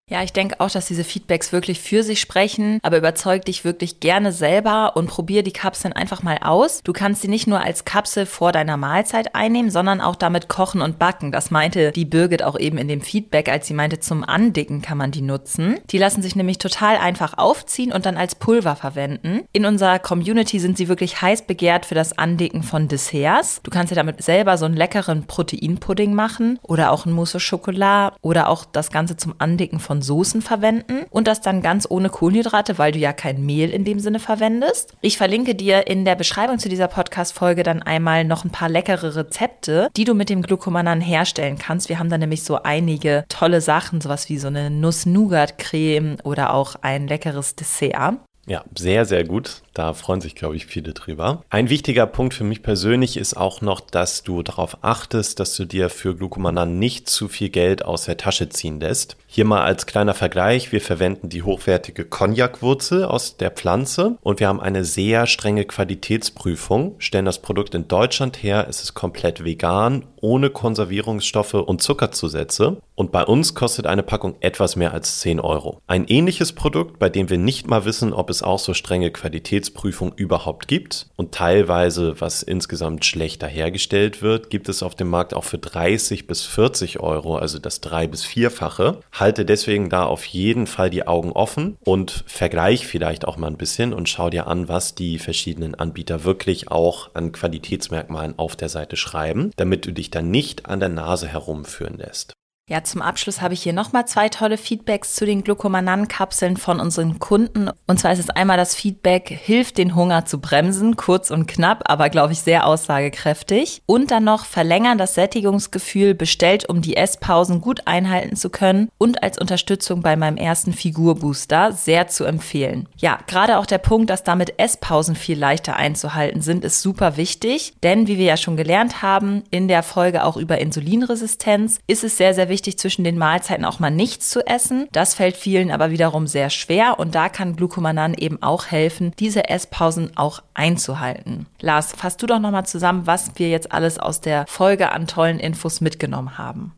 Ja, 0.10 0.22
ich 0.22 0.33
denke 0.33 0.60
auch, 0.60 0.69
dass 0.69 0.86
diese 0.86 1.05
Feedbacks 1.05 1.53
wirklich 1.53 1.79
für 1.79 2.03
sich 2.03 2.19
sprechen, 2.19 2.79
aber 2.83 2.98
überzeug 2.98 3.45
dich 3.45 3.63
wirklich 3.63 4.01
gerne 4.01 4.33
selber 4.33 4.95
und 4.95 5.07
probier 5.07 5.43
die 5.43 5.53
Kapseln 5.53 5.93
einfach 5.93 6.22
mal 6.22 6.39
aus. 6.43 6.81
Du 6.83 6.91
kannst 6.91 7.22
sie 7.22 7.29
nicht 7.29 7.48
nur 7.48 7.62
als 7.62 7.83
Kapsel 7.83 8.25
vor 8.25 8.51
deiner 8.51 8.75
Mahlzeit 8.77 9.33
einnehmen, 9.33 9.72
sondern 9.72 10.01
auch 10.01 10.15
damit 10.15 10.50
kochen 10.50 10.81
und 10.81 11.00
backen. 11.00 11.31
Das 11.31 11.51
meinte 11.51 11.93
die 11.93 12.05
Birgit 12.05 12.43
auch 12.43 12.60
eben 12.60 12.77
in 12.77 12.89
dem 12.89 13.01
Feedback, 13.01 13.50
als 13.50 13.65
sie 13.65 13.74
meinte, 13.74 14.00
zum 14.01 14.24
Andicken 14.24 14.81
kann 14.83 15.00
man 15.00 15.12
die 15.12 15.22
nutzen. 15.22 15.79
Die 15.89 15.98
lassen 15.98 16.22
sich 16.22 16.36
nämlich 16.36 16.60
total 16.60 16.98
einfach 16.98 17.38
aufziehen 17.38 17.93
und 17.93 18.05
dann 18.05 18.17
als 18.17 18.36
Pulver 18.36 18.75
verwenden. 18.75 19.45
In 19.53 19.65
unserer 19.65 20.00
Community 20.00 20.60
sind 20.60 20.77
sie 20.77 20.89
wirklich 20.89 21.22
heiß 21.22 21.48
begehrt 21.48 21.88
für 21.88 21.95
das 21.95 22.17
Andicken 22.17 22.62
von 22.62 22.88
Desserts. 22.88 23.62
Du 23.63 23.72
kannst 23.72 23.89
dir 23.89 23.95
damit 23.95 24.22
selber 24.22 24.57
so 24.57 24.65
einen 24.65 24.77
leckeren 24.77 25.25
Proteinpudding 25.25 26.13
machen 26.13 26.60
oder 26.62 26.91
auch 26.91 27.07
ein 27.07 27.13
Mousse 27.13 27.38
au 27.38 27.39
Chocolat 27.39 28.13
oder 28.22 28.50
auch 28.50 28.65
das 28.65 28.91
Ganze 28.91 29.17
zum 29.17 29.34
Andicken 29.39 29.80
von 29.80 29.92
von 29.93 30.01
Soßen 30.01 30.41
verwenden 30.41 31.06
und 31.12 31.27
das 31.27 31.41
dann 31.41 31.62
ganz 31.62 31.86
ohne 31.88 32.10
Kohlenhydrate, 32.10 32.79
weil 32.79 32.91
du 32.91 32.97
ja 32.97 33.13
kein 33.13 33.45
Mehl 33.45 33.69
in 33.69 33.86
dem 33.86 33.99
Sinne 33.99 34.17
verwendest. 34.17 34.95
Ich 35.01 35.19
verlinke 35.19 35.53
dir 35.53 35.86
in 35.86 36.03
der 36.03 36.15
Beschreibung 36.15 36.58
zu 36.58 36.67
dieser 36.67 36.88
Podcast-Folge 36.88 37.62
dann 37.62 37.84
einmal 37.84 38.25
noch 38.25 38.43
ein 38.43 38.49
paar 38.49 38.69
leckere 38.69 39.15
Rezepte, 39.15 39.89
die 39.95 40.03
du 40.03 40.15
mit 40.15 40.29
dem 40.29 40.41
Glucomanan 40.41 40.99
herstellen 40.99 41.60
kannst. 41.60 41.89
Wir 41.89 41.99
haben 41.99 42.10
da 42.10 42.17
nämlich 42.17 42.41
so 42.41 42.63
einige 42.63 43.23
tolle 43.29 43.62
Sachen, 43.62 44.01
sowas 44.01 44.29
wie 44.29 44.39
so 44.39 44.47
eine 44.47 44.71
Nuss-Nougat-Creme 44.71 46.17
oder 46.23 46.56
auch 46.56 46.73
ein 46.82 47.08
leckeres 47.08 47.56
Dessert. 47.56 48.15
Ja, 48.45 48.65
sehr, 48.77 49.06
sehr 49.06 49.23
gut. 49.23 49.62
Da 49.73 49.93
freuen 49.93 50.19
sich, 50.19 50.36
glaube 50.36 50.58
ich, 50.58 50.65
viele 50.65 50.91
drüber. 50.93 51.43
Ein 51.49 51.69
wichtiger 51.69 52.06
Punkt 52.06 52.34
für 52.34 52.43
mich 52.43 52.62
persönlich 52.62 53.15
ist 53.15 53.36
auch 53.36 53.62
noch, 53.62 53.79
dass 53.79 54.23
du 54.23 54.43
darauf 54.43 54.79
achtest, 54.82 55.39
dass 55.39 55.56
du 55.56 55.63
dir 55.63 55.89
für 55.89 56.13
Glucomanan 56.13 56.77
nicht 56.77 57.10
zu 57.10 57.29
viel 57.29 57.49
Geld 57.49 57.86
aus 57.86 58.03
der 58.03 58.17
Tasche 58.17 58.49
ziehen 58.49 58.82
lässt. 58.82 59.15
Hier 59.27 59.45
mal 59.45 59.63
als 59.63 59.86
kleiner 59.86 60.13
Vergleich. 60.13 60.73
Wir 60.73 60.82
verwenden 60.82 61.29
die 61.29 61.43
hochwertige 61.43 62.03
Cognac-Wurzel 62.03 63.06
aus 63.06 63.38
der 63.38 63.49
Pflanze 63.49 64.17
und 64.21 64.41
wir 64.41 64.49
haben 64.49 64.60
eine 64.60 64.84
sehr 64.84 65.25
strenge 65.25 65.63
Qualitätsprüfung, 65.63 66.95
stellen 66.99 67.25
das 67.25 67.41
Produkt 67.41 67.73
in 67.75 67.88
Deutschland 67.88 68.43
her. 68.43 68.67
Es 68.69 68.84
ist 68.84 68.93
komplett 68.93 69.45
vegan, 69.45 70.06
ohne 70.23 70.49
Konservierungsstoffe 70.49 71.53
und 71.53 71.81
Zuckerzusätze. 71.81 72.77
Und 72.95 73.12
bei 73.12 73.25
uns 73.25 73.55
kostet 73.55 73.88
eine 73.88 74.03
Packung 74.03 74.36
etwas 74.39 74.75
mehr 74.75 74.93
als 74.93 75.19
10 75.19 75.39
Euro. 75.39 75.81
Ein 75.86 76.05
ähnliches 76.05 76.53
Produkt, 76.53 76.97
bei 76.97 77.09
dem 77.09 77.29
wir 77.29 77.38
nicht 77.38 77.67
mal 77.67 77.86
wissen, 77.86 78.13
ob 78.13 78.29
es 78.29 78.41
auch 78.41 78.59
so 78.59 78.73
strenge 78.73 79.12
Qualitätsprüfung 79.12 80.13
überhaupt 80.15 80.67
gibt 80.67 81.07
und 81.17 81.33
teilweise, 81.33 82.21
was 82.21 82.41
insgesamt 82.41 83.03
schlechter 83.03 83.47
hergestellt 83.47 84.21
wird, 84.21 84.49
gibt 84.49 84.69
es 84.69 84.81
auf 84.81 84.95
dem 84.95 85.09
Markt 85.09 85.33
auch 85.33 85.43
für 85.43 85.57
30 85.57 86.25
bis 86.25 86.43
40 86.43 87.01
Euro, 87.01 87.36
also 87.36 87.59
das 87.59 87.81
drei- 87.81 88.07
bis 88.07 88.23
vierfache. 88.23 88.99
Halte 89.12 89.43
deswegen 89.43 89.89
da 89.89 90.05
auf 90.05 90.23
jeden 90.25 90.67
Fall 90.67 90.89
die 90.89 91.05
Augen 91.05 91.33
offen 91.33 91.77
und 91.83 92.23
vergleich 92.27 92.88
vielleicht 92.88 93.27
auch 93.27 93.36
mal 93.36 93.47
ein 93.47 93.57
bisschen 93.57 93.93
und 93.93 94.07
schau 94.07 94.29
dir 94.29 94.47
an, 94.47 94.69
was 94.69 94.95
die 94.95 95.19
verschiedenen 95.19 95.75
Anbieter 95.75 96.23
wirklich 96.23 96.71
auch 96.71 97.09
an 97.13 97.33
Qualitätsmerkmalen 97.33 98.39
auf 98.39 98.55
der 98.55 98.69
Seite 98.69 98.95
schreiben, 98.95 99.51
damit 99.57 99.86
du 99.86 99.91
dich 99.91 100.12
dann 100.15 100.32
nicht 100.32 100.65
an 100.67 100.80
der 100.80 100.89
Nase 100.89 101.28
herumführen 101.28 101.97
lässt. 101.97 102.33
Ja, 102.69 102.82
zum 102.82 103.02
Abschluss 103.02 103.41
habe 103.41 103.54
ich 103.56 103.62
hier 103.62 103.73
nochmal 103.73 104.08
zwei 104.08 104.30
tolle 104.30 104.58
Feedbacks 104.58 105.15
zu 105.15 105.26
den 105.26 105.43
Glucomanan-Kapseln 105.43 106.56
von 106.56 106.80
unseren 106.80 107.19
Kunden. 107.19 107.69
Und 107.88 107.99
zwar 107.99 108.13
ist 108.13 108.19
es 108.19 108.30
einmal 108.30 108.56
das 108.56 108.73
Feedback, 108.73 109.28
hilft 109.28 109.78
den 109.78 109.95
Hunger 109.95 110.23
zu 110.23 110.39
bremsen, 110.39 110.95
kurz 110.95 111.30
und 111.30 111.45
knapp, 111.45 111.84
aber 111.91 112.10
glaube 112.10 112.32
ich 112.32 112.39
sehr 112.39 112.65
aussagekräftig. 112.65 113.82
Und 113.86 114.12
dann 114.12 114.23
noch 114.23 114.45
verlängern 114.45 114.97
das 114.97 115.13
Sättigungsgefühl, 115.13 116.15
bestellt, 116.15 116.69
um 116.69 116.82
die 116.82 116.95
Esspausen 116.95 117.60
gut 117.60 117.86
einhalten 117.86 118.38
zu 118.38 118.49
können 118.49 118.88
und 118.97 119.23
als 119.23 119.38
Unterstützung 119.38 120.02
bei 120.02 120.15
meinem 120.15 120.38
ersten 120.38 120.71
Figurbooster 120.71 121.73
sehr 121.73 122.08
zu 122.08 122.23
empfehlen. 122.23 122.88
Ja, 122.95 123.19
gerade 123.28 123.58
auch 123.58 123.65
der 123.65 123.80
Punkt, 123.80 124.10
dass 124.10 124.23
damit 124.23 124.58
Esspausen 124.58 125.17
viel 125.17 125.38
leichter 125.38 125.76
einzuhalten 125.76 126.41
sind, 126.41 126.63
ist 126.63 126.82
super 126.82 127.17
wichtig, 127.17 127.73
denn 127.84 128.08
wie 128.08 128.17
wir 128.17 128.26
ja 128.26 128.38
schon 128.38 128.56
gelernt 128.56 129.02
haben, 129.02 129.43
in 129.52 129.67
der 129.67 129.84
Folge 129.84 130.23
auch 130.23 130.38
über 130.38 130.60
Insulinresistenz, 130.60 131.80
ist 131.88 132.06
es 132.06 132.15
sehr, 132.15 132.34
sehr 132.34 132.47
wichtig, 132.47 132.52
wichtig, 132.53 132.77
zwischen 132.77 133.03
den 133.03 133.17
Mahlzeiten 133.17 133.65
auch 133.65 133.79
mal 133.79 133.89
nichts 133.89 134.29
zu 134.29 134.45
essen. 134.45 134.87
Das 134.91 135.15
fällt 135.15 135.35
vielen 135.35 135.71
aber 135.71 135.89
wiederum 135.89 136.27
sehr 136.27 136.51
schwer 136.51 136.99
und 136.99 137.15
da 137.15 137.27
kann 137.27 137.55
Glucomanan 137.55 138.13
eben 138.13 138.41
auch 138.43 138.67
helfen, 138.67 139.11
diese 139.17 139.49
Esspausen 139.49 140.15
auch 140.15 140.43
einzuhalten. 140.53 141.47
Lars, 141.59 141.93
fass 141.97 142.15
du 142.15 142.27
doch 142.27 142.39
nochmal 142.39 142.65
zusammen, 142.65 143.07
was 143.07 143.31
wir 143.35 143.49
jetzt 143.49 143.71
alles 143.71 143.97
aus 143.97 144.21
der 144.21 144.45
Folge 144.47 144.91
an 144.91 145.07
tollen 145.07 145.39
Infos 145.39 145.81
mitgenommen 145.81 146.37
haben. 146.37 146.73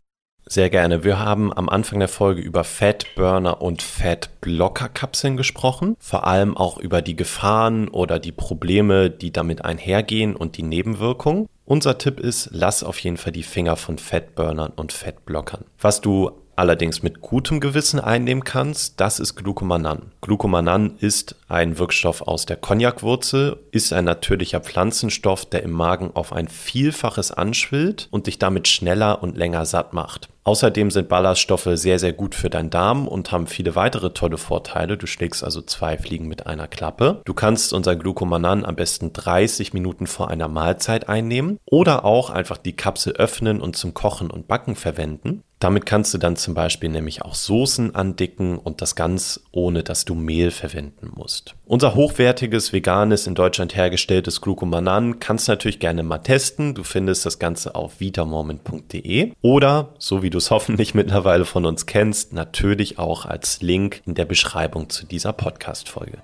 Sehr 0.48 0.70
gerne. 0.70 1.02
Wir 1.02 1.18
haben 1.18 1.52
am 1.52 1.68
Anfang 1.68 1.98
der 1.98 2.08
Folge 2.08 2.40
über 2.40 2.62
Fatburner 2.62 3.60
und 3.60 3.82
Fatblocker-Kapseln 3.82 5.36
gesprochen, 5.36 5.96
vor 5.98 6.24
allem 6.24 6.56
auch 6.56 6.78
über 6.78 7.02
die 7.02 7.16
Gefahren 7.16 7.88
oder 7.88 8.20
die 8.20 8.30
Probleme, 8.30 9.10
die 9.10 9.32
damit 9.32 9.64
einhergehen 9.64 10.36
und 10.36 10.56
die 10.56 10.62
Nebenwirkungen. 10.62 11.48
Unser 11.68 11.98
Tipp 11.98 12.20
ist, 12.20 12.50
lass 12.52 12.84
auf 12.84 13.00
jeden 13.00 13.16
Fall 13.16 13.32
die 13.32 13.42
Finger 13.42 13.74
von 13.74 13.98
Fettburnern 13.98 14.72
und 14.76 14.92
Fettblockern. 14.92 15.64
Was 15.80 16.00
du 16.00 16.30
allerdings 16.54 17.02
mit 17.02 17.20
gutem 17.20 17.58
Gewissen 17.58 17.98
einnehmen 17.98 18.44
kannst, 18.44 19.00
das 19.00 19.18
ist 19.18 19.34
Glucomanan. 19.34 20.12
Glucomanan 20.20 20.96
ist 21.00 21.34
ein 21.48 21.76
Wirkstoff 21.76 22.22
aus 22.22 22.46
der 22.46 22.56
Cognacwurzel, 22.56 23.58
ist 23.72 23.92
ein 23.92 24.04
natürlicher 24.04 24.60
Pflanzenstoff, 24.60 25.44
der 25.44 25.64
im 25.64 25.72
Magen 25.72 26.12
auf 26.14 26.32
ein 26.32 26.46
Vielfaches 26.46 27.32
anschwillt 27.32 28.06
und 28.12 28.28
dich 28.28 28.38
damit 28.38 28.68
schneller 28.68 29.20
und 29.20 29.36
länger 29.36 29.66
satt 29.66 29.92
macht. 29.92 30.28
Außerdem 30.46 30.92
sind 30.92 31.08
Ballaststoffe 31.08 31.68
sehr, 31.72 31.98
sehr 31.98 32.12
gut 32.12 32.36
für 32.36 32.48
deinen 32.48 32.70
Darm 32.70 33.08
und 33.08 33.32
haben 33.32 33.48
viele 33.48 33.74
weitere 33.74 34.12
tolle 34.12 34.38
Vorteile. 34.38 34.96
Du 34.96 35.08
schlägst 35.08 35.42
also 35.42 35.60
zwei 35.60 35.98
Fliegen 35.98 36.28
mit 36.28 36.46
einer 36.46 36.68
Klappe. 36.68 37.20
Du 37.24 37.34
kannst 37.34 37.72
unser 37.72 37.96
Glucomanan 37.96 38.64
am 38.64 38.76
besten 38.76 39.12
30 39.12 39.74
Minuten 39.74 40.06
vor 40.06 40.30
einer 40.30 40.46
Mahlzeit 40.46 41.08
einnehmen 41.08 41.58
oder 41.64 42.04
auch 42.04 42.30
einfach 42.30 42.58
die 42.58 42.76
Kapsel 42.76 43.14
öffnen 43.14 43.60
und 43.60 43.74
zum 43.74 43.92
Kochen 43.92 44.30
und 44.30 44.46
Backen 44.46 44.76
verwenden. 44.76 45.42
Damit 45.58 45.86
kannst 45.86 46.12
du 46.12 46.18
dann 46.18 46.36
zum 46.36 46.52
Beispiel 46.52 46.90
nämlich 46.90 47.22
auch 47.22 47.34
Soßen 47.34 47.94
andicken 47.94 48.58
und 48.58 48.82
das 48.82 48.94
ganz 48.94 49.40
ohne, 49.52 49.82
dass 49.82 50.04
du 50.04 50.14
Mehl 50.14 50.50
verwenden 50.50 51.10
musst. 51.14 51.54
Unser 51.64 51.94
hochwertiges, 51.94 52.74
veganes, 52.74 53.26
in 53.26 53.34
Deutschland 53.34 53.74
hergestelltes 53.74 54.42
Glucomanan 54.42 55.18
kannst 55.18 55.48
du 55.48 55.52
natürlich 55.52 55.78
gerne 55.78 56.02
mal 56.02 56.18
testen. 56.18 56.74
Du 56.74 56.84
findest 56.84 57.24
das 57.24 57.38
Ganze 57.38 57.74
auf 57.74 58.00
vitamoment.de 58.00 59.32
oder, 59.40 59.94
so 59.98 60.22
wie 60.22 60.30
du 60.30 60.38
es 60.38 60.50
hoffentlich 60.56 60.94
mittlerweile 60.94 61.46
von 61.46 61.64
uns 61.64 61.86
kennst, 61.86 62.34
natürlich 62.34 62.98
auch 62.98 63.24
als 63.24 63.62
Link 63.62 64.02
in 64.04 64.14
der 64.14 64.26
Beschreibung 64.26 64.90
zu 64.90 65.06
dieser 65.06 65.32
Podcast-Folge. 65.32 66.18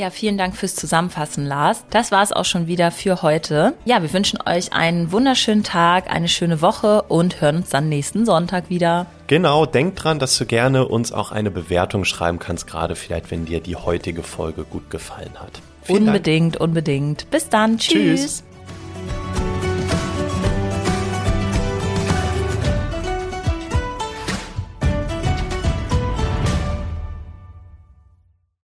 Ja, 0.00 0.08
vielen 0.08 0.38
Dank 0.38 0.56
fürs 0.56 0.76
Zusammenfassen, 0.76 1.44
Lars. 1.44 1.84
Das 1.90 2.10
war 2.10 2.22
es 2.22 2.32
auch 2.32 2.46
schon 2.46 2.66
wieder 2.66 2.90
für 2.90 3.20
heute. 3.20 3.74
Ja, 3.84 4.00
wir 4.00 4.10
wünschen 4.14 4.38
euch 4.46 4.72
einen 4.72 5.12
wunderschönen 5.12 5.62
Tag, 5.62 6.10
eine 6.10 6.26
schöne 6.26 6.62
Woche 6.62 7.02
und 7.02 7.42
hören 7.42 7.56
uns 7.56 7.68
dann 7.68 7.90
nächsten 7.90 8.24
Sonntag 8.24 8.70
wieder. 8.70 9.04
Genau, 9.26 9.66
denk 9.66 9.96
dran, 9.96 10.18
dass 10.18 10.38
du 10.38 10.46
gerne 10.46 10.88
uns 10.88 11.12
auch 11.12 11.32
eine 11.32 11.50
Bewertung 11.50 12.06
schreiben 12.06 12.38
kannst, 12.38 12.66
gerade 12.66 12.96
vielleicht, 12.96 13.30
wenn 13.30 13.44
dir 13.44 13.60
die 13.60 13.76
heutige 13.76 14.22
Folge 14.22 14.64
gut 14.64 14.88
gefallen 14.88 15.34
hat. 15.38 15.60
Vielen 15.82 16.06
unbedingt, 16.06 16.54
Dank. 16.54 16.64
unbedingt. 16.64 17.30
Bis 17.30 17.50
dann. 17.50 17.76
Tschüss. 17.76 18.20
Tschüss. 18.22 18.44